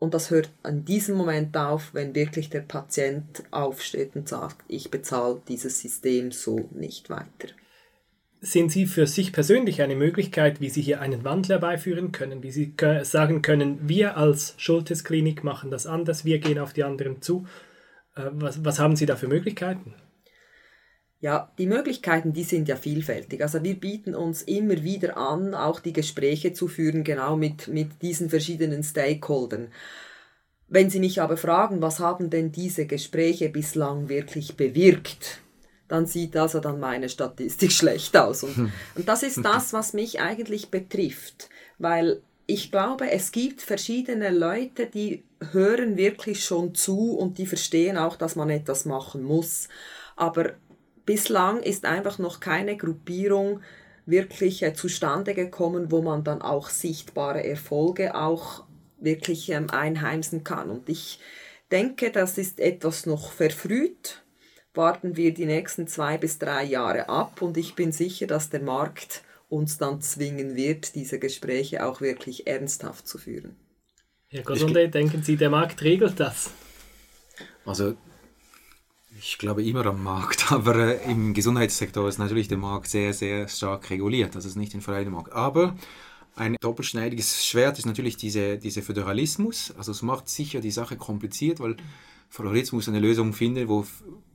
und 0.03 0.13
das 0.13 0.31
hört 0.31 0.49
an 0.63 0.83
diesem 0.83 1.15
Moment 1.15 1.55
auf, 1.55 1.93
wenn 1.93 2.13
wirklich 2.13 2.49
der 2.49 2.59
Patient 2.59 3.41
aufsteht 3.51 4.17
und 4.17 4.27
sagt, 4.27 4.57
ich 4.67 4.91
bezahle 4.91 5.41
dieses 5.47 5.79
System 5.79 6.33
so 6.33 6.67
nicht 6.71 7.09
weiter. 7.09 7.53
Sehen 8.41 8.67
Sie 8.67 8.85
für 8.85 9.07
sich 9.07 9.31
persönlich 9.31 9.81
eine 9.81 9.95
Möglichkeit, 9.95 10.59
wie 10.59 10.69
Sie 10.69 10.81
hier 10.81 10.99
einen 10.99 11.23
Wandel 11.23 11.51
herbeiführen 11.51 12.11
können, 12.11 12.43
wie 12.43 12.51
Sie 12.51 12.73
sagen 13.03 13.41
können, 13.41 13.87
wir 13.87 14.17
als 14.17 14.55
Schultes 14.57 15.05
Klinik 15.05 15.45
machen 15.45 15.71
das 15.71 15.87
anders, 15.87 16.25
wir 16.25 16.39
gehen 16.39 16.59
auf 16.59 16.73
die 16.73 16.83
anderen 16.83 17.21
zu. 17.21 17.47
Äh, 18.17 18.23
was, 18.33 18.65
was 18.65 18.79
haben 18.79 18.97
Sie 18.97 19.05
da 19.05 19.15
für 19.15 19.29
Möglichkeiten? 19.29 19.95
Ja, 21.23 21.49
die 21.57 21.67
Möglichkeiten, 21.67 22.33
die 22.33 22.43
sind 22.43 22.67
ja 22.67 22.75
vielfältig. 22.75 23.41
Also 23.41 23.63
wir 23.63 23.75
bieten 23.75 24.13
uns 24.13 24.41
immer 24.41 24.83
wieder 24.83 25.15
an, 25.15 25.53
auch 25.53 25.79
die 25.79 25.93
Gespräche 25.93 26.51
zu 26.51 26.67
führen, 26.67 27.05
genau 27.05 27.37
mit, 27.37 27.69
mit 27.69 28.01
diesen 28.01 28.29
verschiedenen 28.29 28.83
Stakeholdern. 28.83 29.69
Wenn 30.67 30.89
Sie 30.89 30.99
mich 30.99 31.21
aber 31.21 31.37
fragen, 31.37 31.81
was 31.81 32.01
haben 32.01 32.29
denn 32.29 32.51
diese 32.51 32.87
Gespräche 32.87 33.47
bislang 33.47 34.09
wirklich 34.09 34.57
bewirkt, 34.57 35.39
dann 35.87 36.07
sieht 36.07 36.35
also 36.35 36.59
dann 36.59 36.81
meine 36.81 37.07
Statistik 37.07 37.71
schlecht 37.71 38.17
aus. 38.17 38.43
Und, 38.43 38.73
und 38.95 39.07
das 39.07 39.23
ist 39.23 39.45
das, 39.45 39.71
was 39.71 39.93
mich 39.93 40.19
eigentlich 40.19 40.71
betrifft, 40.71 41.47
weil 41.77 42.21
ich 42.47 42.69
glaube, 42.69 43.09
es 43.11 43.31
gibt 43.31 43.61
verschiedene 43.61 44.29
Leute, 44.29 44.87
die 44.87 45.23
hören 45.53 45.95
wirklich 45.95 46.43
schon 46.43 46.75
zu 46.75 47.15
und 47.15 47.37
die 47.37 47.45
verstehen 47.45 47.95
auch, 47.95 48.17
dass 48.17 48.35
man 48.35 48.49
etwas 48.49 48.83
machen 48.83 49.23
muss. 49.23 49.69
Aber 50.15 50.53
bislang 51.05 51.61
ist 51.61 51.85
einfach 51.85 52.19
noch 52.19 52.39
keine 52.39 52.77
Gruppierung 52.77 53.61
wirklich 54.05 54.63
äh, 54.63 54.73
zustande 54.73 55.33
gekommen, 55.33 55.91
wo 55.91 56.01
man 56.01 56.23
dann 56.23 56.41
auch 56.41 56.69
sichtbare 56.69 57.43
Erfolge 57.43 58.15
auch 58.15 58.65
wirklich 58.99 59.49
ähm, 59.49 59.69
einheimsen 59.69 60.43
kann. 60.43 60.69
Und 60.69 60.89
ich 60.89 61.19
denke, 61.71 62.11
das 62.11 62.37
ist 62.37 62.59
etwas 62.59 63.05
noch 63.05 63.31
verfrüht. 63.31 64.23
Warten 64.73 65.17
wir 65.17 65.33
die 65.33 65.45
nächsten 65.45 65.87
zwei 65.87 66.17
bis 66.17 66.39
drei 66.39 66.63
Jahre 66.63 67.09
ab 67.09 67.41
und 67.41 67.57
ich 67.57 67.75
bin 67.75 67.91
sicher, 67.91 68.27
dass 68.27 68.49
der 68.49 68.61
Markt 68.61 69.23
uns 69.49 69.77
dann 69.77 70.01
zwingen 70.01 70.55
wird, 70.55 70.95
diese 70.95 71.19
Gespräche 71.19 71.85
auch 71.85 72.01
wirklich 72.01 72.47
ernsthaft 72.47 73.07
zu 73.07 73.19
führen. 73.19 73.55
Herr 74.29 74.41
Gosonde, 74.41 74.89
denken 74.89 75.21
Sie, 75.21 75.37
der 75.37 75.51
Markt 75.51 75.83
regelt 75.83 76.19
das? 76.19 76.49
Also 77.65 77.95
ich 79.25 79.37
glaube 79.37 79.63
immer 79.63 79.85
am 79.85 80.03
Markt, 80.03 80.51
aber 80.51 80.75
äh, 80.75 81.11
im 81.11 81.33
Gesundheitssektor 81.33 82.07
ist 82.07 82.17
natürlich 82.17 82.47
der 82.47 82.57
Markt 82.57 82.87
sehr, 82.87 83.13
sehr 83.13 83.47
stark 83.47 83.89
reguliert. 83.89 84.35
Das 84.35 84.45
ist 84.45 84.55
nicht 84.55 84.73
ein 84.73 84.81
freier 84.81 85.09
Markt. 85.09 85.31
Aber 85.31 85.75
ein 86.35 86.57
doppelschneidiges 86.59 87.45
Schwert 87.45 87.77
ist 87.79 87.85
natürlich 87.85 88.17
diese, 88.17 88.57
dieser 88.57 88.81
Föderalismus. 88.81 89.73
Also 89.77 89.91
es 89.91 90.01
macht 90.01 90.27
sicher 90.27 90.59
die 90.59 90.71
Sache 90.71 90.97
kompliziert, 90.97 91.59
weil 91.59 91.77
Föderalismus 92.29 92.89
eine 92.89 92.99
Lösung 92.99 93.33
findet, 93.33 93.69
wo 93.69 93.85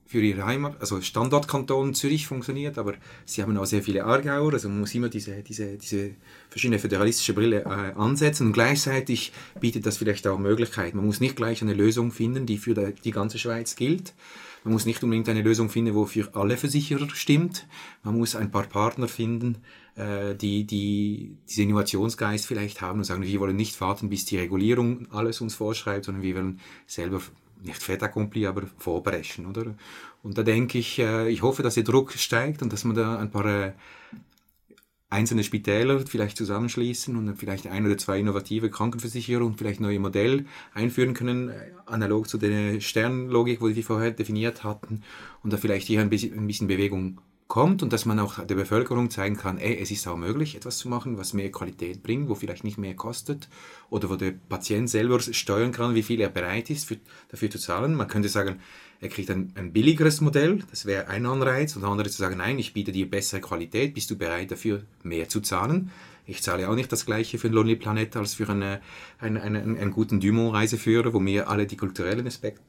für 0.07 0.23
ihre 0.23 0.47
Heimat, 0.47 0.81
also 0.81 1.03
Standortkanton 1.03 1.93
Zürich 1.93 2.27
funktioniert, 2.27 2.79
aber 2.79 2.95
sie 3.27 3.43
haben 3.43 3.59
auch 3.59 3.67
sehr 3.67 3.83
viele 3.83 4.05
Aargauer, 4.07 4.55
also 4.55 4.71
man 4.71 4.81
muss 4.81 4.95
immer 4.95 5.11
diese, 5.11 5.43
diese, 5.43 5.77
diese 5.77 6.13
verschiedene 6.49 6.79
föderalistische 6.79 7.35
Brille 7.35 7.65
äh, 7.65 7.93
ansetzen 7.95 8.47
und 8.47 8.53
gleichzeitig 8.55 9.33
bietet 9.61 9.85
das 9.85 9.99
vielleicht 9.99 10.27
auch 10.27 10.39
Möglichkeiten. 10.39 10.97
Man 10.97 11.05
muss 11.05 11.21
nicht 11.21 11.37
gleich 11.37 11.61
eine 11.61 11.75
Lösung 11.75 12.11
finden, 12.11 12.47
die 12.47 12.57
für 12.57 12.73
die 12.75 13.11
ganze 13.11 13.39
Schweiz 13.39 13.77
gilt, 13.77 14.15
man 14.65 14.73
muss 14.73 14.87
nicht 14.87 15.03
unbedingt 15.03 15.29
eine 15.29 15.43
Lösung 15.43 15.71
finden, 15.71 15.95
wo 15.95 16.07
für 16.07 16.35
alle 16.35 16.57
Versicherer 16.57 17.09
stimmt. 17.11 17.67
Man 18.03 18.17
muss 18.17 18.37
ein 18.37 18.51
paar 18.51 18.65
Partner 18.65 19.09
finden, 19.09 19.59
äh, 19.97 20.35
die, 20.35 20.65
die 20.65 21.37
diesen 21.49 21.65
Innovationsgeist 21.65 22.47
vielleicht 22.47 22.81
haben 22.81 22.99
und 22.99 23.05
sagen, 23.05 23.23
wir 23.23 23.41
wollen 23.41 23.57
nicht 23.57 23.81
warten, 23.81 24.09
bis 24.09 24.25
die 24.25 24.39
Regulierung 24.39 25.07
alles 25.11 25.41
uns 25.41 25.55
vorschreibt, 25.55 26.05
sondern 26.05 26.23
wir 26.23 26.35
wollen 26.37 26.61
selber 26.87 27.21
nicht 27.63 27.83
fait 27.83 28.03
accompli, 28.03 28.47
aber 28.47 28.63
vorbrechen, 28.77 29.47
oder? 29.47 29.75
Und 30.23 30.39
da 30.39 30.43
denke 30.43 30.79
ich, 30.79 30.99
äh, 30.99 31.29
ich 31.29 31.43
hoffe, 31.43 31.63
dass 31.63 31.75
der 31.75 31.85
Druck 31.85 32.13
steigt 32.13 32.63
und 32.63 32.73
dass 32.73 32.85
man 32.85 32.97
da 32.97 33.19
ein 33.19 33.31
paar 33.31 33.47
äh, 33.47 33.73
einzelne 35.11 35.43
Spitäler 35.43 36.01
vielleicht 36.01 36.37
zusammenschließen 36.37 37.17
und 37.17 37.37
vielleicht 37.37 37.67
ein 37.67 37.87
oder 37.87 37.97
zwei 37.97 38.21
innovative 38.21 38.69
Krankenversicherungen, 38.69 39.57
vielleicht 39.57 39.81
neue 39.81 39.99
Modelle 39.99 40.45
einführen 40.75 41.15
können, 41.15 41.49
äh, 41.49 41.73
analog 41.87 42.29
zu 42.29 42.37
der 42.37 42.81
Sternlogik, 42.81 43.61
wo 43.61 43.69
wir 43.69 43.85
vorher 43.85 44.11
definiert 44.11 44.65
hatten, 44.65 45.03
und 45.43 45.53
da 45.53 45.57
vielleicht 45.57 45.87
hier 45.87 46.01
ein 46.01 46.11
bisschen, 46.11 46.39
ein 46.39 46.47
bisschen 46.47 46.69
Bewegung 46.69 47.21
kommt 47.49 47.83
und 47.83 47.95
dass 47.95 48.05
man 48.05 48.21
auch 48.21 48.45
der 48.45 48.55
Bevölkerung 48.55 49.09
zeigen 49.11 49.37
kann, 49.37 49.57
ey, 49.59 49.79
es 49.81 49.91
ist 49.91 50.07
auch 50.07 50.19
möglich, 50.19 50.55
etwas 50.55 50.77
zu 50.77 50.89
machen, 50.89 51.17
was 51.17 51.33
mehr 51.33 51.51
Qualität 51.51 52.03
bringt, 52.03 52.29
wo 52.29 52.35
vielleicht 52.35 52.63
nicht 52.63 52.77
mehr 52.77 52.95
kostet 52.95 53.49
oder 53.89 54.11
wo 54.11 54.17
der 54.17 54.33
Patient 54.33 54.89
selber 54.89 55.19
steuern 55.19 55.73
kann, 55.73 55.95
wie 55.95 56.03
viel 56.03 56.21
er 56.21 56.29
bereit 56.29 56.69
ist 56.69 56.87
für, 56.87 56.99
dafür 57.31 57.51
zu 57.51 57.59
zahlen. 57.59 57.95
Man 57.95 58.07
könnte 58.07 58.29
sagen, 58.29 58.61
er 59.01 59.09
kriegt 59.09 59.31
ein, 59.31 59.53
ein 59.55 59.73
billigeres 59.73 60.21
Modell, 60.21 60.63
das 60.71 60.85
wäre 60.85 61.09
ein 61.09 61.25
Anreiz, 61.25 61.75
und 61.75 61.83
der 61.83 61.91
andere 61.91 62.11
zu 62.11 62.19
sagen, 62.19 62.37
nein, 62.37 62.59
ich 62.59 62.75
biete 62.75 62.93
dir 62.93 63.09
bessere 63.09 63.41
Qualität, 63.41 63.95
bist 63.95 64.11
du 64.11 64.19
bereit 64.19 64.51
dafür 64.51 64.83
mehr 65.03 65.29
zu 65.31 65.41
zahlen? 65.41 65.91
Ich 66.27 66.43
zahle 66.43 66.69
auch 66.69 66.75
nicht 66.75 66.93
das 66.93 67.07
gleiche 67.07 67.39
für 67.39 67.49
ein 67.49 67.55
Lonely 67.55 67.77
Planet 67.77 68.15
als 68.17 68.35
für 68.35 68.47
eine, 68.51 68.83
eine, 69.19 69.41
eine, 69.41 69.61
einen 69.61 69.91
guten 69.93 70.21
Dumont-Reiseführer, 70.21 71.15
wo 71.15 71.21
mir 71.21 71.49
alle 71.49 71.67
die 71.67 71.79
kulturellen 71.79 72.27
Aspekte 72.27 72.61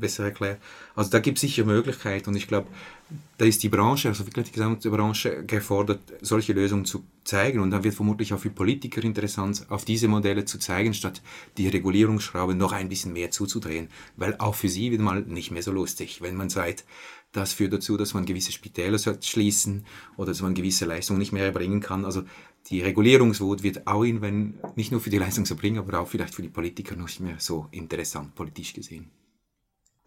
besser 0.00 0.24
erklärt. 0.24 0.60
Also 0.94 1.10
da 1.10 1.18
gibt 1.18 1.38
es 1.38 1.42
sicher 1.42 1.64
Möglichkeiten 1.64 2.30
und 2.30 2.36
ich 2.36 2.46
glaube, 2.46 2.68
da 3.38 3.44
ist 3.44 3.62
die 3.62 3.68
Branche, 3.68 4.08
also 4.08 4.26
wirklich 4.26 4.46
die 4.46 4.52
gesamte 4.52 4.90
Branche 4.90 5.44
gefordert, 5.44 6.00
solche 6.20 6.52
Lösungen 6.52 6.84
zu 6.84 7.04
zeigen 7.24 7.60
und 7.60 7.70
dann 7.70 7.84
wird 7.84 7.94
vermutlich 7.94 8.34
auch 8.34 8.38
für 8.38 8.50
Politiker 8.50 9.02
interessant, 9.02 9.64
auf 9.70 9.84
diese 9.84 10.08
Modelle 10.08 10.44
zu 10.44 10.58
zeigen, 10.58 10.92
statt 10.92 11.22
die 11.56 11.68
Regulierungsschraube 11.68 12.54
noch 12.54 12.72
ein 12.72 12.88
bisschen 12.88 13.12
mehr 13.12 13.30
zuzudrehen, 13.30 13.88
weil 14.16 14.36
auch 14.38 14.54
für 14.54 14.68
sie 14.68 14.90
wieder 14.90 15.02
mal 15.02 15.22
nicht 15.22 15.50
mehr 15.50 15.62
so 15.62 15.72
lustig, 15.72 16.20
wenn 16.20 16.36
man 16.36 16.50
sagt, 16.50 16.84
das 17.32 17.52
führt 17.52 17.72
dazu, 17.72 17.96
dass 17.96 18.14
man 18.14 18.24
gewisse 18.24 18.52
Spitäler 18.52 18.98
schließen 18.98 19.84
oder 20.16 20.28
dass 20.28 20.42
man 20.42 20.54
gewisse 20.54 20.86
Leistungen 20.86 21.18
nicht 21.18 21.32
mehr 21.32 21.44
erbringen 21.44 21.80
kann. 21.80 22.04
Also 22.04 22.22
die 22.70 22.80
Regulierungswut 22.80 23.62
wird 23.62 23.86
auch 23.86 24.02
wenn 24.02 24.54
nicht 24.76 24.92
nur 24.92 25.00
für 25.00 25.10
die 25.10 25.18
Leistungserbringer, 25.18 25.80
aber 25.80 26.00
auch 26.00 26.08
vielleicht 26.08 26.34
für 26.34 26.42
die 26.42 26.48
Politiker 26.48 26.96
nicht 26.96 27.20
mehr 27.20 27.36
so 27.38 27.68
interessant 27.70 28.34
politisch 28.34 28.72
gesehen. 28.72 29.10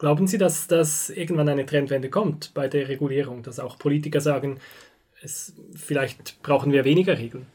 Glauben 0.01 0.25
Sie, 0.25 0.39
dass 0.39 0.65
das 0.65 1.11
irgendwann 1.11 1.47
eine 1.47 1.63
Trendwende 1.63 2.09
kommt 2.09 2.55
bei 2.55 2.67
der 2.67 2.89
Regulierung, 2.89 3.43
dass 3.43 3.59
auch 3.59 3.77
Politiker 3.77 4.19
sagen, 4.19 4.59
es, 5.21 5.53
vielleicht 5.75 6.41
brauchen 6.41 6.71
wir 6.71 6.85
weniger 6.85 7.19
Regeln? 7.19 7.45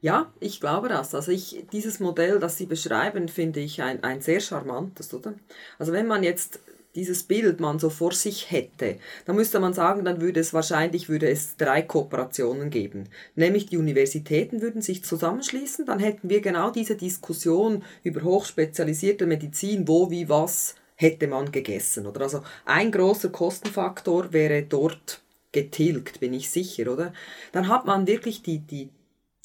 Ja, 0.00 0.32
ich 0.38 0.60
glaube 0.60 0.88
das. 0.88 1.16
Also 1.16 1.32
ich, 1.32 1.64
dieses 1.72 1.98
Modell, 1.98 2.38
das 2.38 2.56
Sie 2.56 2.66
beschreiben, 2.66 3.26
finde 3.26 3.58
ich 3.58 3.82
ein, 3.82 4.04
ein 4.04 4.20
sehr 4.20 4.38
charmantes, 4.38 5.12
oder? 5.12 5.34
Also 5.76 5.92
wenn 5.92 6.06
man 6.06 6.22
jetzt 6.22 6.60
dieses 6.94 7.24
Bild 7.24 7.58
man 7.58 7.80
so 7.80 7.90
vor 7.90 8.12
sich 8.12 8.52
hätte, 8.52 8.98
dann 9.24 9.34
müsste 9.34 9.58
man 9.58 9.72
sagen, 9.72 10.04
dann 10.04 10.20
würde 10.20 10.38
es 10.38 10.54
wahrscheinlich 10.54 11.08
würde 11.08 11.28
es 11.28 11.56
drei 11.56 11.82
Kooperationen 11.82 12.70
geben. 12.70 13.08
Nämlich 13.34 13.66
die 13.66 13.78
Universitäten 13.78 14.62
würden 14.62 14.82
sich 14.82 15.02
zusammenschließen, 15.02 15.84
dann 15.84 15.98
hätten 15.98 16.30
wir 16.30 16.40
genau 16.42 16.70
diese 16.70 16.94
Diskussion 16.94 17.82
über 18.04 18.22
hochspezialisierte 18.22 19.26
Medizin, 19.26 19.88
wo, 19.88 20.12
wie, 20.12 20.28
was 20.28 20.76
hätte 20.98 21.28
man 21.28 21.52
gegessen. 21.52 22.06
Oder? 22.06 22.22
Also 22.22 22.42
ein 22.64 22.90
großer 22.90 23.30
Kostenfaktor 23.30 24.32
wäre 24.32 24.64
dort 24.64 25.22
getilgt, 25.52 26.20
bin 26.20 26.34
ich 26.34 26.50
sicher, 26.50 26.92
oder? 26.92 27.12
Dann 27.52 27.68
hat 27.68 27.86
man 27.86 28.06
wirklich 28.06 28.42
die, 28.42 28.58
die, 28.58 28.90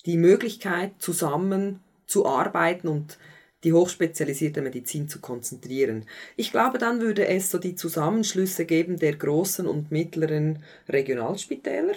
die 0.05 0.17
Möglichkeit, 0.17 0.93
zusammen 0.98 1.79
zu 2.07 2.25
arbeiten 2.25 2.88
und 2.88 3.17
die 3.63 3.72
hochspezialisierte 3.72 4.62
Medizin 4.62 5.07
zu 5.07 5.22
konzentrieren. 5.22 6.05
Ich 6.36 6.51
glaube, 6.51 6.79
dann 6.79 7.00
würde 7.00 7.27
es 7.27 7.50
so 7.50 7.60
die 7.60 7.75
Zusammenschlüsse 7.75 8.65
geben 8.65 8.98
der 8.98 9.15
großen 9.15 9.67
und 9.67 9.91
mittleren 9.91 10.63
Regionalspitäler, 10.89 11.93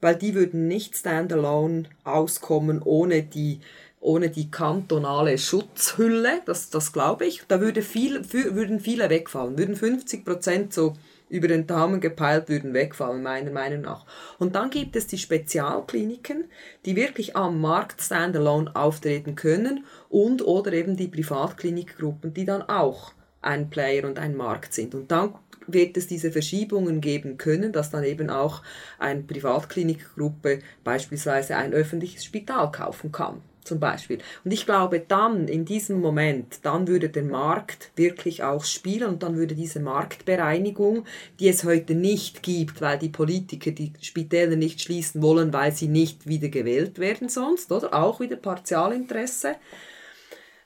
weil 0.00 0.16
die 0.16 0.34
würden 0.34 0.66
nicht 0.68 0.96
standalone 0.96 1.84
auskommen 2.04 2.82
ohne 2.82 3.22
die 3.22 3.60
ohne 4.00 4.30
die 4.30 4.50
kantonale 4.50 5.36
Schutzhülle, 5.36 6.40
das, 6.46 6.70
das 6.70 6.92
glaube 6.92 7.26
ich, 7.26 7.42
da 7.46 7.60
würde 7.60 7.82
viel, 7.82 8.22
würden 8.32 8.80
viele 8.80 9.10
wegfallen, 9.10 9.58
würden 9.58 9.76
50 9.76 10.24
Prozent 10.24 10.72
so 10.72 10.94
über 11.28 11.48
den 11.48 11.66
Daumen 11.66 12.00
gepeilt 12.00 12.48
würden 12.48 12.74
wegfallen, 12.74 13.22
meiner 13.22 13.52
Meinung 13.52 13.82
nach. 13.82 14.04
Und 14.38 14.56
dann 14.56 14.70
gibt 14.70 14.96
es 14.96 15.06
die 15.06 15.18
Spezialkliniken, 15.18 16.46
die 16.86 16.96
wirklich 16.96 17.36
am 17.36 17.60
Markt 17.60 18.00
standalone 18.00 18.74
auftreten 18.74 19.36
können 19.36 19.84
und 20.08 20.42
oder 20.42 20.72
eben 20.72 20.96
die 20.96 21.08
Privatklinikgruppen, 21.08 22.34
die 22.34 22.46
dann 22.46 22.62
auch 22.62 23.12
ein 23.42 23.70
Player 23.70 24.06
und 24.06 24.18
ein 24.18 24.36
Markt 24.36 24.72
sind. 24.72 24.94
Und 24.94 25.12
dann 25.12 25.34
wird 25.66 25.96
es 25.96 26.08
diese 26.08 26.32
Verschiebungen 26.32 27.00
geben 27.00 27.38
können, 27.38 27.72
dass 27.72 27.90
dann 27.90 28.02
eben 28.02 28.28
auch 28.28 28.62
eine 28.98 29.22
Privatklinikgruppe 29.22 30.60
beispielsweise 30.82 31.56
ein 31.56 31.72
öffentliches 31.72 32.24
Spital 32.24 32.72
kaufen 32.72 33.12
kann 33.12 33.40
zum 33.64 33.80
Beispiel. 33.80 34.18
Und 34.44 34.52
ich 34.52 34.66
glaube, 34.66 35.00
dann, 35.00 35.48
in 35.48 35.64
diesem 35.64 36.00
Moment, 36.00 36.60
dann 36.62 36.88
würde 36.88 37.08
der 37.08 37.24
Markt 37.24 37.90
wirklich 37.96 38.42
auch 38.42 38.64
spielen 38.64 39.08
und 39.08 39.22
dann 39.22 39.36
würde 39.36 39.54
diese 39.54 39.80
Marktbereinigung, 39.80 41.04
die 41.38 41.48
es 41.48 41.64
heute 41.64 41.94
nicht 41.94 42.42
gibt, 42.42 42.80
weil 42.80 42.98
die 42.98 43.08
Politiker 43.08 43.70
die 43.70 43.92
Spitäler 44.00 44.56
nicht 44.56 44.80
schließen 44.80 45.22
wollen, 45.22 45.52
weil 45.52 45.72
sie 45.72 45.88
nicht 45.88 46.26
wieder 46.26 46.48
gewählt 46.48 46.98
werden 46.98 47.28
sonst, 47.28 47.70
oder? 47.72 47.94
Auch 47.94 48.20
wieder 48.20 48.36
Partialinteresse. 48.36 49.56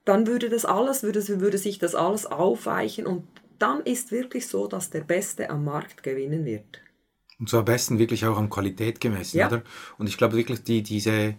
Dann 0.05 0.27
würde 0.27 0.51
das 0.51 0.65
alles, 0.65 1.03
würde, 1.03 1.41
würde 1.41 1.59
sich 1.59 1.79
das 1.79 1.95
alles 1.95 2.27
aufweichen 2.27 3.07
und 3.07 3.25
dann 3.59 3.81
ist 3.83 4.13
wirklich 4.13 4.47
so, 4.47 4.67
dass 4.67 4.91
der 4.91 5.01
Beste 5.01 5.49
am 5.49 5.65
Markt 5.65 6.03
gewinnen 6.03 6.45
wird. 6.45 6.81
Und 7.39 7.49
zwar 7.49 7.61
am 7.61 7.65
besten 7.67 7.99
wirklich 7.99 8.25
auch 8.27 8.39
an 8.39 8.51
Qualität 8.51 9.01
gemessen, 9.01 9.39
ja. 9.39 9.49
oder? 9.49 9.63
Und 9.99 10.09
ich 10.09 10.17
glaube 10.17 10.37
wirklich, 10.37 10.63
die, 10.63 10.83
diese 10.83 11.35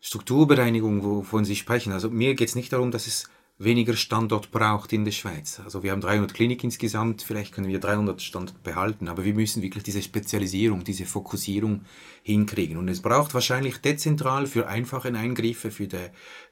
Strukturbereinigung, 0.00 1.02
wovon 1.02 1.44
Sie 1.44 1.56
sprechen, 1.56 1.92
also 1.92 2.10
mir 2.10 2.34
geht 2.34 2.48
es 2.48 2.54
nicht 2.54 2.72
darum, 2.72 2.90
dass 2.90 3.06
es 3.06 3.28
weniger 3.60 3.96
Standort 3.96 4.52
braucht 4.52 4.92
in 4.92 5.04
der 5.04 5.10
Schweiz. 5.10 5.60
Also 5.64 5.82
wir 5.82 5.90
haben 5.90 6.00
300 6.00 6.32
Kliniken 6.32 6.66
insgesamt, 6.66 7.22
vielleicht 7.22 7.52
können 7.52 7.66
wir 7.66 7.80
300 7.80 8.22
Standort 8.22 8.62
behalten, 8.62 9.08
aber 9.08 9.24
wir 9.24 9.34
müssen 9.34 9.62
wirklich 9.62 9.82
diese 9.82 10.00
Spezialisierung, 10.00 10.84
diese 10.84 11.06
Fokussierung 11.06 11.80
hinkriegen. 12.22 12.76
Und 12.76 12.88
es 12.88 13.02
braucht 13.02 13.34
wahrscheinlich 13.34 13.78
dezentral 13.78 14.46
für 14.46 14.68
einfache 14.68 15.12
Eingriffe, 15.12 15.72
für 15.72 15.88
die, 15.88 15.96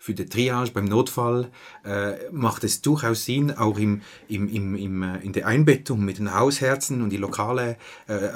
für 0.01 0.15
die 0.15 0.27
Triage 0.27 0.73
beim 0.73 0.87
Notfall, 0.87 1.53
äh, 1.85 2.15
macht 2.33 2.65
es 2.65 2.83
durchaus 2.83 3.25
Sinn, 3.25 3.53
auch 3.53 3.79
im, 3.79 4.03
im, 4.27 4.49
im, 4.49 4.75
im, 4.75 5.03
äh, 5.05 5.19
in 5.19 5.33
der 5.33 5.47
Einbettung 5.47 6.05
mit 6.05 6.19
den 6.19 6.35
Hausherzen 6.35 7.03
und 7.03 7.11
die 7.11 7.19
lokale 7.19 7.77
äh, 8.09 8.31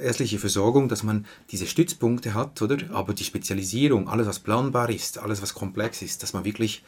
ärztliche 0.00 0.38
Versorgung, 0.38 0.88
dass 0.88 1.02
man 1.02 1.26
diese 1.50 1.66
Stützpunkte 1.66 2.34
hat, 2.34 2.62
oder? 2.62 2.76
Aber 2.92 3.14
die 3.14 3.24
Spezialisierung, 3.24 4.08
alles 4.08 4.28
was 4.28 4.38
planbar 4.38 4.90
ist, 4.90 5.18
alles 5.18 5.42
was 5.42 5.54
komplex 5.54 6.02
ist, 6.02 6.22
dass 6.22 6.34
man 6.34 6.44
wirklich 6.44 6.84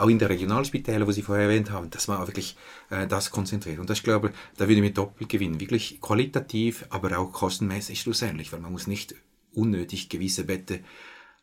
auch 0.00 0.08
in 0.08 0.18
der 0.18 0.28
Regionalspitäler, 0.28 1.06
wo 1.06 1.12
Sie 1.12 1.22
vorher 1.22 1.44
erwähnt 1.44 1.70
haben, 1.70 1.90
dass 1.90 2.08
man 2.08 2.26
wirklich 2.26 2.56
äh, 2.90 3.06
das 3.06 3.30
konzentriert. 3.30 3.78
Und 3.78 3.90
das, 3.90 3.98
ich 3.98 4.04
glaube, 4.04 4.32
da 4.56 4.68
würde 4.68 4.80
mir 4.80 4.92
doppelt 4.92 5.28
gewinnen. 5.28 5.60
Wirklich 5.60 6.00
qualitativ, 6.00 6.86
aber 6.90 7.18
auch 7.18 7.32
kostenmäßig 7.32 8.00
schlussendlich, 8.00 8.52
weil 8.52 8.60
man 8.60 8.72
muss 8.72 8.86
nicht 8.86 9.14
unnötig 9.52 10.08
gewisse 10.08 10.48
Wette 10.48 10.80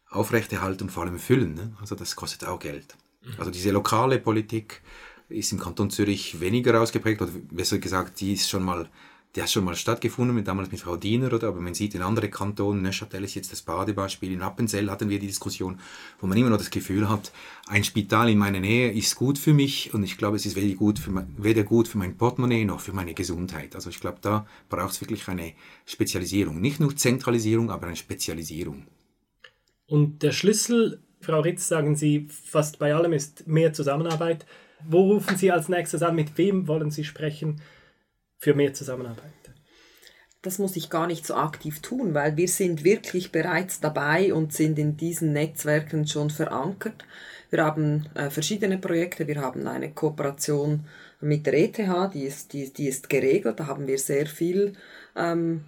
aufrechterhalten 0.10 0.84
und 0.84 0.90
vor 0.90 1.04
allem 1.04 1.20
füllen. 1.20 1.54
Ne? 1.54 1.74
Also 1.80 1.96
das 1.96 2.16
kostet 2.16 2.46
auch 2.46 2.60
Geld. 2.60 2.96
Mhm. 3.24 3.34
Also 3.38 3.52
diese 3.52 3.72
lokale 3.72 4.20
Politik 4.20 4.82
ist 5.30 5.52
im 5.52 5.60
Kanton 5.60 5.90
Zürich 5.90 6.40
weniger 6.40 6.80
ausgeprägt, 6.82 7.22
oder 7.22 7.32
besser 7.52 7.80
gesagt, 7.80 8.20
die 8.22 8.34
ist 8.34 8.50
schon 8.50 8.64
mal 8.64 8.90
die 9.38 9.44
hat 9.44 9.52
schon 9.52 9.66
mal 9.66 9.76
stattgefunden, 9.76 10.44
damals 10.44 10.72
mit 10.72 10.80
Frau 10.80 10.98
Diener, 10.98 11.32
oder? 11.32 11.50
aber 11.50 11.62
man 11.62 11.76
sieht 11.76 11.94
in 11.94 12.02
anderen 12.02 12.32
Kantonen, 12.32 12.82
Neuchâtel 12.82 13.24
ist 13.24 13.36
jetzt 13.36 13.52
das 13.52 13.62
Badebeispiel, 13.62 14.32
in 14.32 14.42
Appenzell 14.42 14.90
hatten 14.90 15.10
wir 15.10 15.20
die 15.20 15.28
Diskussion, 15.28 15.80
wo 16.20 16.26
man 16.26 16.36
immer 16.40 16.50
noch 16.50 16.58
das 16.58 16.72
Gefühl 16.72 17.08
hat, 17.08 17.32
ein 17.68 17.84
Spital 17.84 18.32
in 18.32 18.40
meiner 18.40 18.60
Nähe 18.60 18.92
ist 18.92 19.16
gut 19.16 19.38
für 19.38 19.54
mich 19.54 19.94
und 19.94 20.04
ich 20.04 20.18
glaube, 20.18 20.38
es 20.38 20.48
ist 20.48 20.56
weder 20.56 20.74
gut 20.76 20.98
für 20.98 21.12
mein, 21.12 21.28
weder 21.38 21.62
gut 21.62 21.88
für 21.88 22.00
mein 22.00 22.18
Portemonnaie 22.18 22.66
noch 22.66 22.80
für 22.80 22.94
meine 22.94 23.14
Gesundheit. 23.14 23.76
Also 23.76 23.92
ich 23.92 24.00
glaube, 24.00 24.18
da 24.22 24.48
braucht 24.70 24.94
es 24.94 25.02
wirklich 25.02 25.28
eine 25.28 25.54
Spezialisierung. 25.86 26.60
Nicht 26.60 26.80
nur 26.80 26.96
Zentralisierung, 26.96 27.70
aber 27.70 27.86
eine 27.86 27.96
Spezialisierung. 27.96 28.88
Und 29.86 30.24
der 30.24 30.32
Schlüssel, 30.32 31.04
Frau 31.22 31.42
Ritz, 31.42 31.68
sagen 31.68 31.96
Sie, 31.96 32.28
fast 32.28 32.80
bei 32.80 32.96
allem 32.96 33.14
ist 33.14 33.46
mehr 33.46 33.72
Zusammenarbeit. 33.72 34.48
Wo 34.84 35.12
rufen 35.12 35.38
Sie 35.38 35.52
als 35.52 35.70
nächstes 35.70 36.02
an? 36.02 36.16
Mit 36.16 36.40
wem 36.40 36.68
wollen 36.68 36.90
Sie 36.90 37.04
sprechen? 37.04 37.62
Für 38.38 38.54
mehr 38.54 38.74
Zusammenarbeit? 38.74 39.32
Das 40.42 40.60
muss 40.60 40.76
ich 40.76 40.90
gar 40.90 41.08
nicht 41.08 41.26
so 41.26 41.36
aktiv 41.36 41.82
tun, 41.82 42.14
weil 42.14 42.38
wir 42.38 42.48
sind 42.48 42.84
wirklich 42.84 43.32
bereits 43.32 43.80
dabei 43.80 44.34
und 44.34 44.54
sind 44.54 44.78
in 44.80 44.96
diesen 44.96 45.34
Netzwerken 45.34 46.08
schon 46.08 46.30
verankert. 46.30 47.06
Wir 47.50 47.66
haben 47.66 48.08
äh, 48.14 48.30
verschiedene 48.30 48.78
Projekte. 48.78 49.28
Wir 49.28 49.42
haben 49.42 49.68
eine 49.68 49.92
Kooperation 49.92 50.86
mit 51.20 51.46
der 51.46 51.54
ETH, 51.56 52.14
die 52.14 52.24
ist, 52.24 52.54
die, 52.54 52.72
die 52.72 52.88
ist 52.88 53.10
geregelt. 53.10 53.60
Da 53.60 53.68
haben 53.68 53.88
wir 53.88 53.98
sehr 53.98 54.28
viel 54.28 54.74
ähm, 55.16 55.66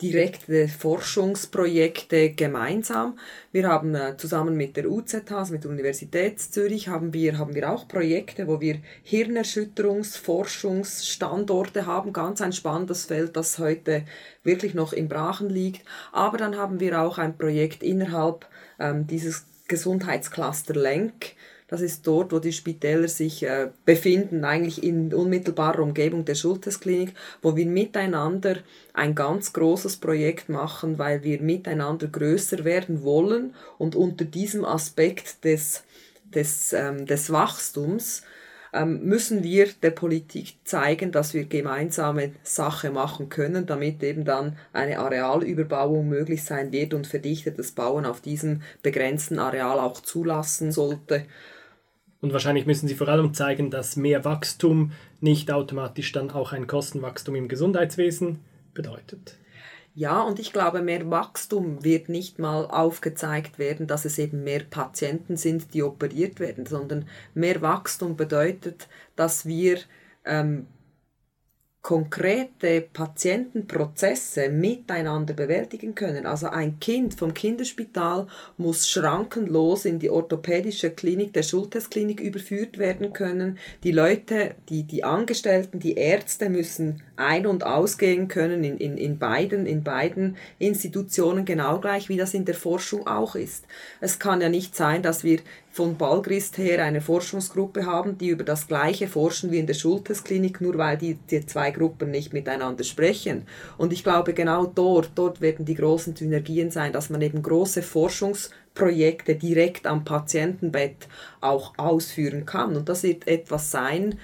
direkte 0.00 0.68
Forschungsprojekte 0.68 2.30
gemeinsam. 2.30 3.18
Wir 3.50 3.66
haben 3.68 3.96
äh, 3.96 4.16
zusammen 4.16 4.56
mit 4.56 4.76
der 4.76 4.88
UZH, 4.88 5.32
also 5.32 5.52
mit 5.52 5.64
der 5.64 5.72
Universität 5.72 6.40
Zürich, 6.40 6.86
haben 6.88 7.12
wir, 7.12 7.36
haben 7.36 7.56
wir 7.56 7.68
auch 7.70 7.88
Projekte, 7.88 8.46
wo 8.46 8.60
wir 8.60 8.78
Hirnerschütterungsforschungsstandorte 9.02 11.86
haben. 11.86 12.12
Ganz 12.12 12.40
ein 12.40 12.52
spannendes 12.52 13.06
Feld, 13.06 13.36
das 13.36 13.58
heute 13.58 14.04
wirklich 14.44 14.74
noch 14.74 14.92
im 14.92 15.08
Brachen 15.08 15.50
liegt. 15.50 15.84
Aber 16.12 16.38
dann 16.38 16.56
haben 16.56 16.78
wir 16.78 17.00
auch 17.00 17.18
ein 17.18 17.36
Projekt 17.36 17.82
innerhalb 17.82 18.46
ähm, 18.78 19.08
dieses 19.08 19.46
Gesundheitscluster 19.66 20.74
Lenk, 20.74 21.32
das 21.68 21.82
ist 21.82 22.06
dort, 22.06 22.32
wo 22.32 22.38
die 22.38 22.52
Spitäler 22.52 23.08
sich 23.08 23.42
äh, 23.42 23.68
befinden, 23.84 24.44
eigentlich 24.44 24.82
in 24.82 25.12
unmittelbarer 25.12 25.80
Umgebung 25.80 26.24
der 26.24 26.34
Schultesklinik, 26.34 27.14
wo 27.42 27.56
wir 27.56 27.66
miteinander 27.66 28.56
ein 28.94 29.14
ganz 29.14 29.52
großes 29.52 29.98
Projekt 29.98 30.48
machen, 30.48 30.98
weil 30.98 31.22
wir 31.22 31.40
miteinander 31.40 32.08
größer 32.08 32.64
werden 32.64 33.02
wollen 33.02 33.54
und 33.76 33.94
unter 33.96 34.24
diesem 34.24 34.64
Aspekt 34.64 35.44
des, 35.44 35.84
des, 36.34 36.72
ähm, 36.72 37.04
des 37.04 37.30
Wachstums 37.30 38.22
ähm, 38.72 39.04
müssen 39.04 39.42
wir 39.42 39.68
der 39.82 39.90
Politik 39.90 40.56
zeigen, 40.64 41.12
dass 41.12 41.34
wir 41.34 41.44
gemeinsame 41.44 42.32
Sache 42.42 42.90
machen 42.90 43.28
können, 43.28 43.66
damit 43.66 44.02
eben 44.02 44.24
dann 44.24 44.56
eine 44.72 44.98
Arealüberbauung 44.98 46.08
möglich 46.08 46.44
sein 46.44 46.72
wird 46.72 46.94
und 46.94 47.06
verdichtetes 47.06 47.72
Bauen 47.72 48.06
auf 48.06 48.20
diesem 48.20 48.62
begrenzten 48.82 49.38
Areal 49.38 49.78
auch 49.78 50.00
zulassen 50.00 50.72
sollte. 50.72 51.24
Und 52.20 52.32
wahrscheinlich 52.32 52.66
müssen 52.66 52.88
sie 52.88 52.94
vor 52.94 53.08
allem 53.08 53.32
zeigen, 53.32 53.70
dass 53.70 53.96
mehr 53.96 54.24
Wachstum 54.24 54.92
nicht 55.20 55.50
automatisch 55.50 56.10
dann 56.12 56.30
auch 56.30 56.52
ein 56.52 56.66
Kostenwachstum 56.66 57.36
im 57.36 57.48
Gesundheitswesen 57.48 58.40
bedeutet. 58.74 59.36
Ja, 59.94 60.22
und 60.22 60.38
ich 60.38 60.52
glaube, 60.52 60.80
mehr 60.80 61.10
Wachstum 61.10 61.82
wird 61.82 62.08
nicht 62.08 62.38
mal 62.38 62.66
aufgezeigt 62.66 63.58
werden, 63.58 63.88
dass 63.88 64.04
es 64.04 64.18
eben 64.18 64.44
mehr 64.44 64.60
Patienten 64.60 65.36
sind, 65.36 65.74
die 65.74 65.82
operiert 65.82 66.38
werden, 66.38 66.66
sondern 66.66 67.08
mehr 67.34 67.62
Wachstum 67.62 68.16
bedeutet, 68.16 68.88
dass 69.16 69.44
wir 69.44 69.78
ähm, 70.24 70.68
konkrete 71.80 72.82
Patientenprozesse 72.92 74.48
miteinander 74.48 75.32
bewältigen 75.32 75.94
können. 75.94 76.26
Also 76.26 76.48
ein 76.48 76.80
Kind 76.80 77.14
vom 77.14 77.32
Kinderspital 77.32 78.26
muss 78.56 78.88
schrankenlos 78.88 79.84
in 79.84 79.98
die 79.98 80.10
orthopädische 80.10 80.90
Klinik 80.90 81.32
der 81.32 81.44
Schultesklinik 81.44 82.20
überführt 82.20 82.78
werden 82.78 83.12
können. 83.12 83.58
Die 83.84 83.92
Leute, 83.92 84.56
die, 84.68 84.82
die 84.82 85.04
Angestellten, 85.04 85.78
die 85.78 85.94
Ärzte 85.94 86.50
müssen 86.50 87.02
ein- 87.16 87.46
und 87.46 87.64
ausgehen 87.64 88.28
können 88.28 88.64
in, 88.64 88.76
in, 88.76 88.98
in, 88.98 89.18
beiden, 89.18 89.64
in 89.64 89.82
beiden 89.82 90.36
Institutionen 90.58 91.44
genau 91.44 91.80
gleich, 91.80 92.08
wie 92.08 92.16
das 92.16 92.34
in 92.34 92.44
der 92.44 92.54
Forschung 92.54 93.06
auch 93.06 93.34
ist. 93.34 93.66
Es 94.00 94.18
kann 94.18 94.40
ja 94.40 94.48
nicht 94.48 94.74
sein, 94.74 95.02
dass 95.02 95.24
wir 95.24 95.38
von 95.70 95.96
Balgrist 95.96 96.58
her 96.58 96.82
eine 96.82 97.00
Forschungsgruppe 97.00 97.86
haben, 97.86 98.18
die 98.18 98.28
über 98.28 98.44
das 98.44 98.66
Gleiche 98.66 99.06
forschen 99.06 99.50
wie 99.52 99.58
in 99.58 99.66
der 99.66 99.74
Schultesklinik, 99.74 100.60
nur 100.60 100.76
weil 100.76 100.96
die, 100.96 101.14
die 101.14 101.46
zwei 101.46 101.70
Gruppen 101.70 102.10
nicht 102.10 102.32
miteinander 102.32 102.84
sprechen. 102.84 103.46
Und 103.76 103.92
ich 103.92 104.02
glaube, 104.02 104.34
genau 104.34 104.66
dort, 104.66 105.10
dort 105.14 105.40
werden 105.40 105.64
die 105.64 105.76
großen 105.76 106.16
Synergien 106.16 106.70
sein, 106.70 106.92
dass 106.92 107.10
man 107.10 107.22
eben 107.22 107.42
große 107.42 107.82
Forschungsprojekte 107.82 109.36
direkt 109.36 109.86
am 109.86 110.04
Patientenbett 110.04 111.06
auch 111.40 111.74
ausführen 111.76 112.44
kann. 112.44 112.74
Und 112.74 112.88
das 112.88 113.02
wird 113.02 113.28
etwas 113.28 113.70
sein, 113.70 114.18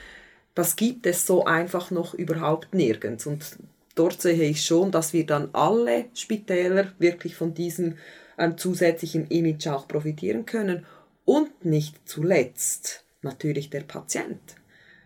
das 0.55 0.77
gibt 0.77 1.07
es 1.07 1.27
so 1.27 1.45
einfach 1.45 1.91
noch 1.91 2.15
überhaupt 2.15 2.75
nirgends. 2.75 3.27
Und 3.27 3.59
dort 3.95 4.21
sehe 4.21 4.51
ich 4.51 4.65
schon, 4.65 4.91
dass 4.91 5.13
wir 5.13 5.27
dann 5.27 5.51
alle 5.53 6.07
Spitäler 6.15 6.93
wirklich 6.99 7.37
von 7.37 7.55
diesem 7.55 7.97
ähm, 8.39 8.59
zusätzlichen 8.59 9.29
Image 9.29 9.69
auch 9.69 9.87
profitieren 9.87 10.47
können 10.47 10.85
und 11.25 11.65
nicht 11.65 12.09
zuletzt 12.09 13.05
natürlich 13.23 13.71
der 13.71 13.81
Patient. 13.81 14.57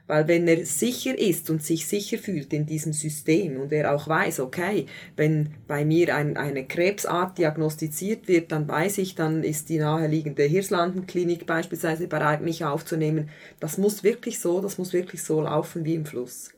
Weil 0.09 0.26
wenn 0.26 0.48
er 0.48 0.64
sicher 0.64 1.16
ist 1.16 1.50
und 1.50 1.62
sich 1.62 1.87
sicher 1.87 2.16
fühlt 2.16 2.54
in 2.54 2.64
diesem 2.64 2.94
System 2.94 3.61
und 3.61 3.72
er 3.72 3.94
auch 3.94 4.09
weiß, 4.09 4.40
okay, 4.40 4.87
wenn 5.16 5.50
bei 5.66 5.85
mir 5.85 6.16
ein, 6.16 6.38
eine 6.38 6.66
Krebsart 6.66 7.37
diagnostiziert 7.37 8.26
wird, 8.26 8.50
dann 8.50 8.66
weiß 8.66 8.98
ich, 8.98 9.14
dann 9.16 9.44
ist 9.44 9.68
die 9.68 9.78
naheliegende 9.78 10.44
Hirslandenklinik 10.44 11.44
beispielsweise 11.46 12.09
bereit, 12.09 12.40
mich 12.40 12.64
aufzunehmen. 12.64 13.28
Das 13.61 13.76
muss 13.76 14.02
wirklich 14.02 14.40
so, 14.40 14.62
das 14.62 14.78
muss 14.78 14.94
wirklich 14.94 15.22
so 15.22 15.42
laufen 15.42 15.85
wie 15.85 15.94
im 15.94 16.07
Fluss. 16.07 16.54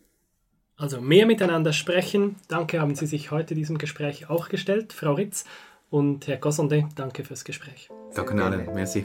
Also 0.76 1.00
mehr 1.00 1.26
miteinander 1.26 1.72
sprechen. 1.72 2.36
Danke, 2.46 2.80
haben 2.80 2.94
Sie 2.94 3.06
sich 3.06 3.32
heute 3.32 3.56
diesem 3.56 3.78
Gespräch 3.78 4.30
auch 4.30 4.48
gestellt, 4.48 4.92
Frau 4.92 5.14
Ritz. 5.14 5.44
Und 5.90 6.28
Herr 6.28 6.36
Gossonde, 6.36 6.88
danke 6.94 7.24
fürs 7.24 7.44
Gespräch. 7.44 7.90
Danke, 8.14 8.42
Allen. 8.42 8.72
Merci. 8.72 9.04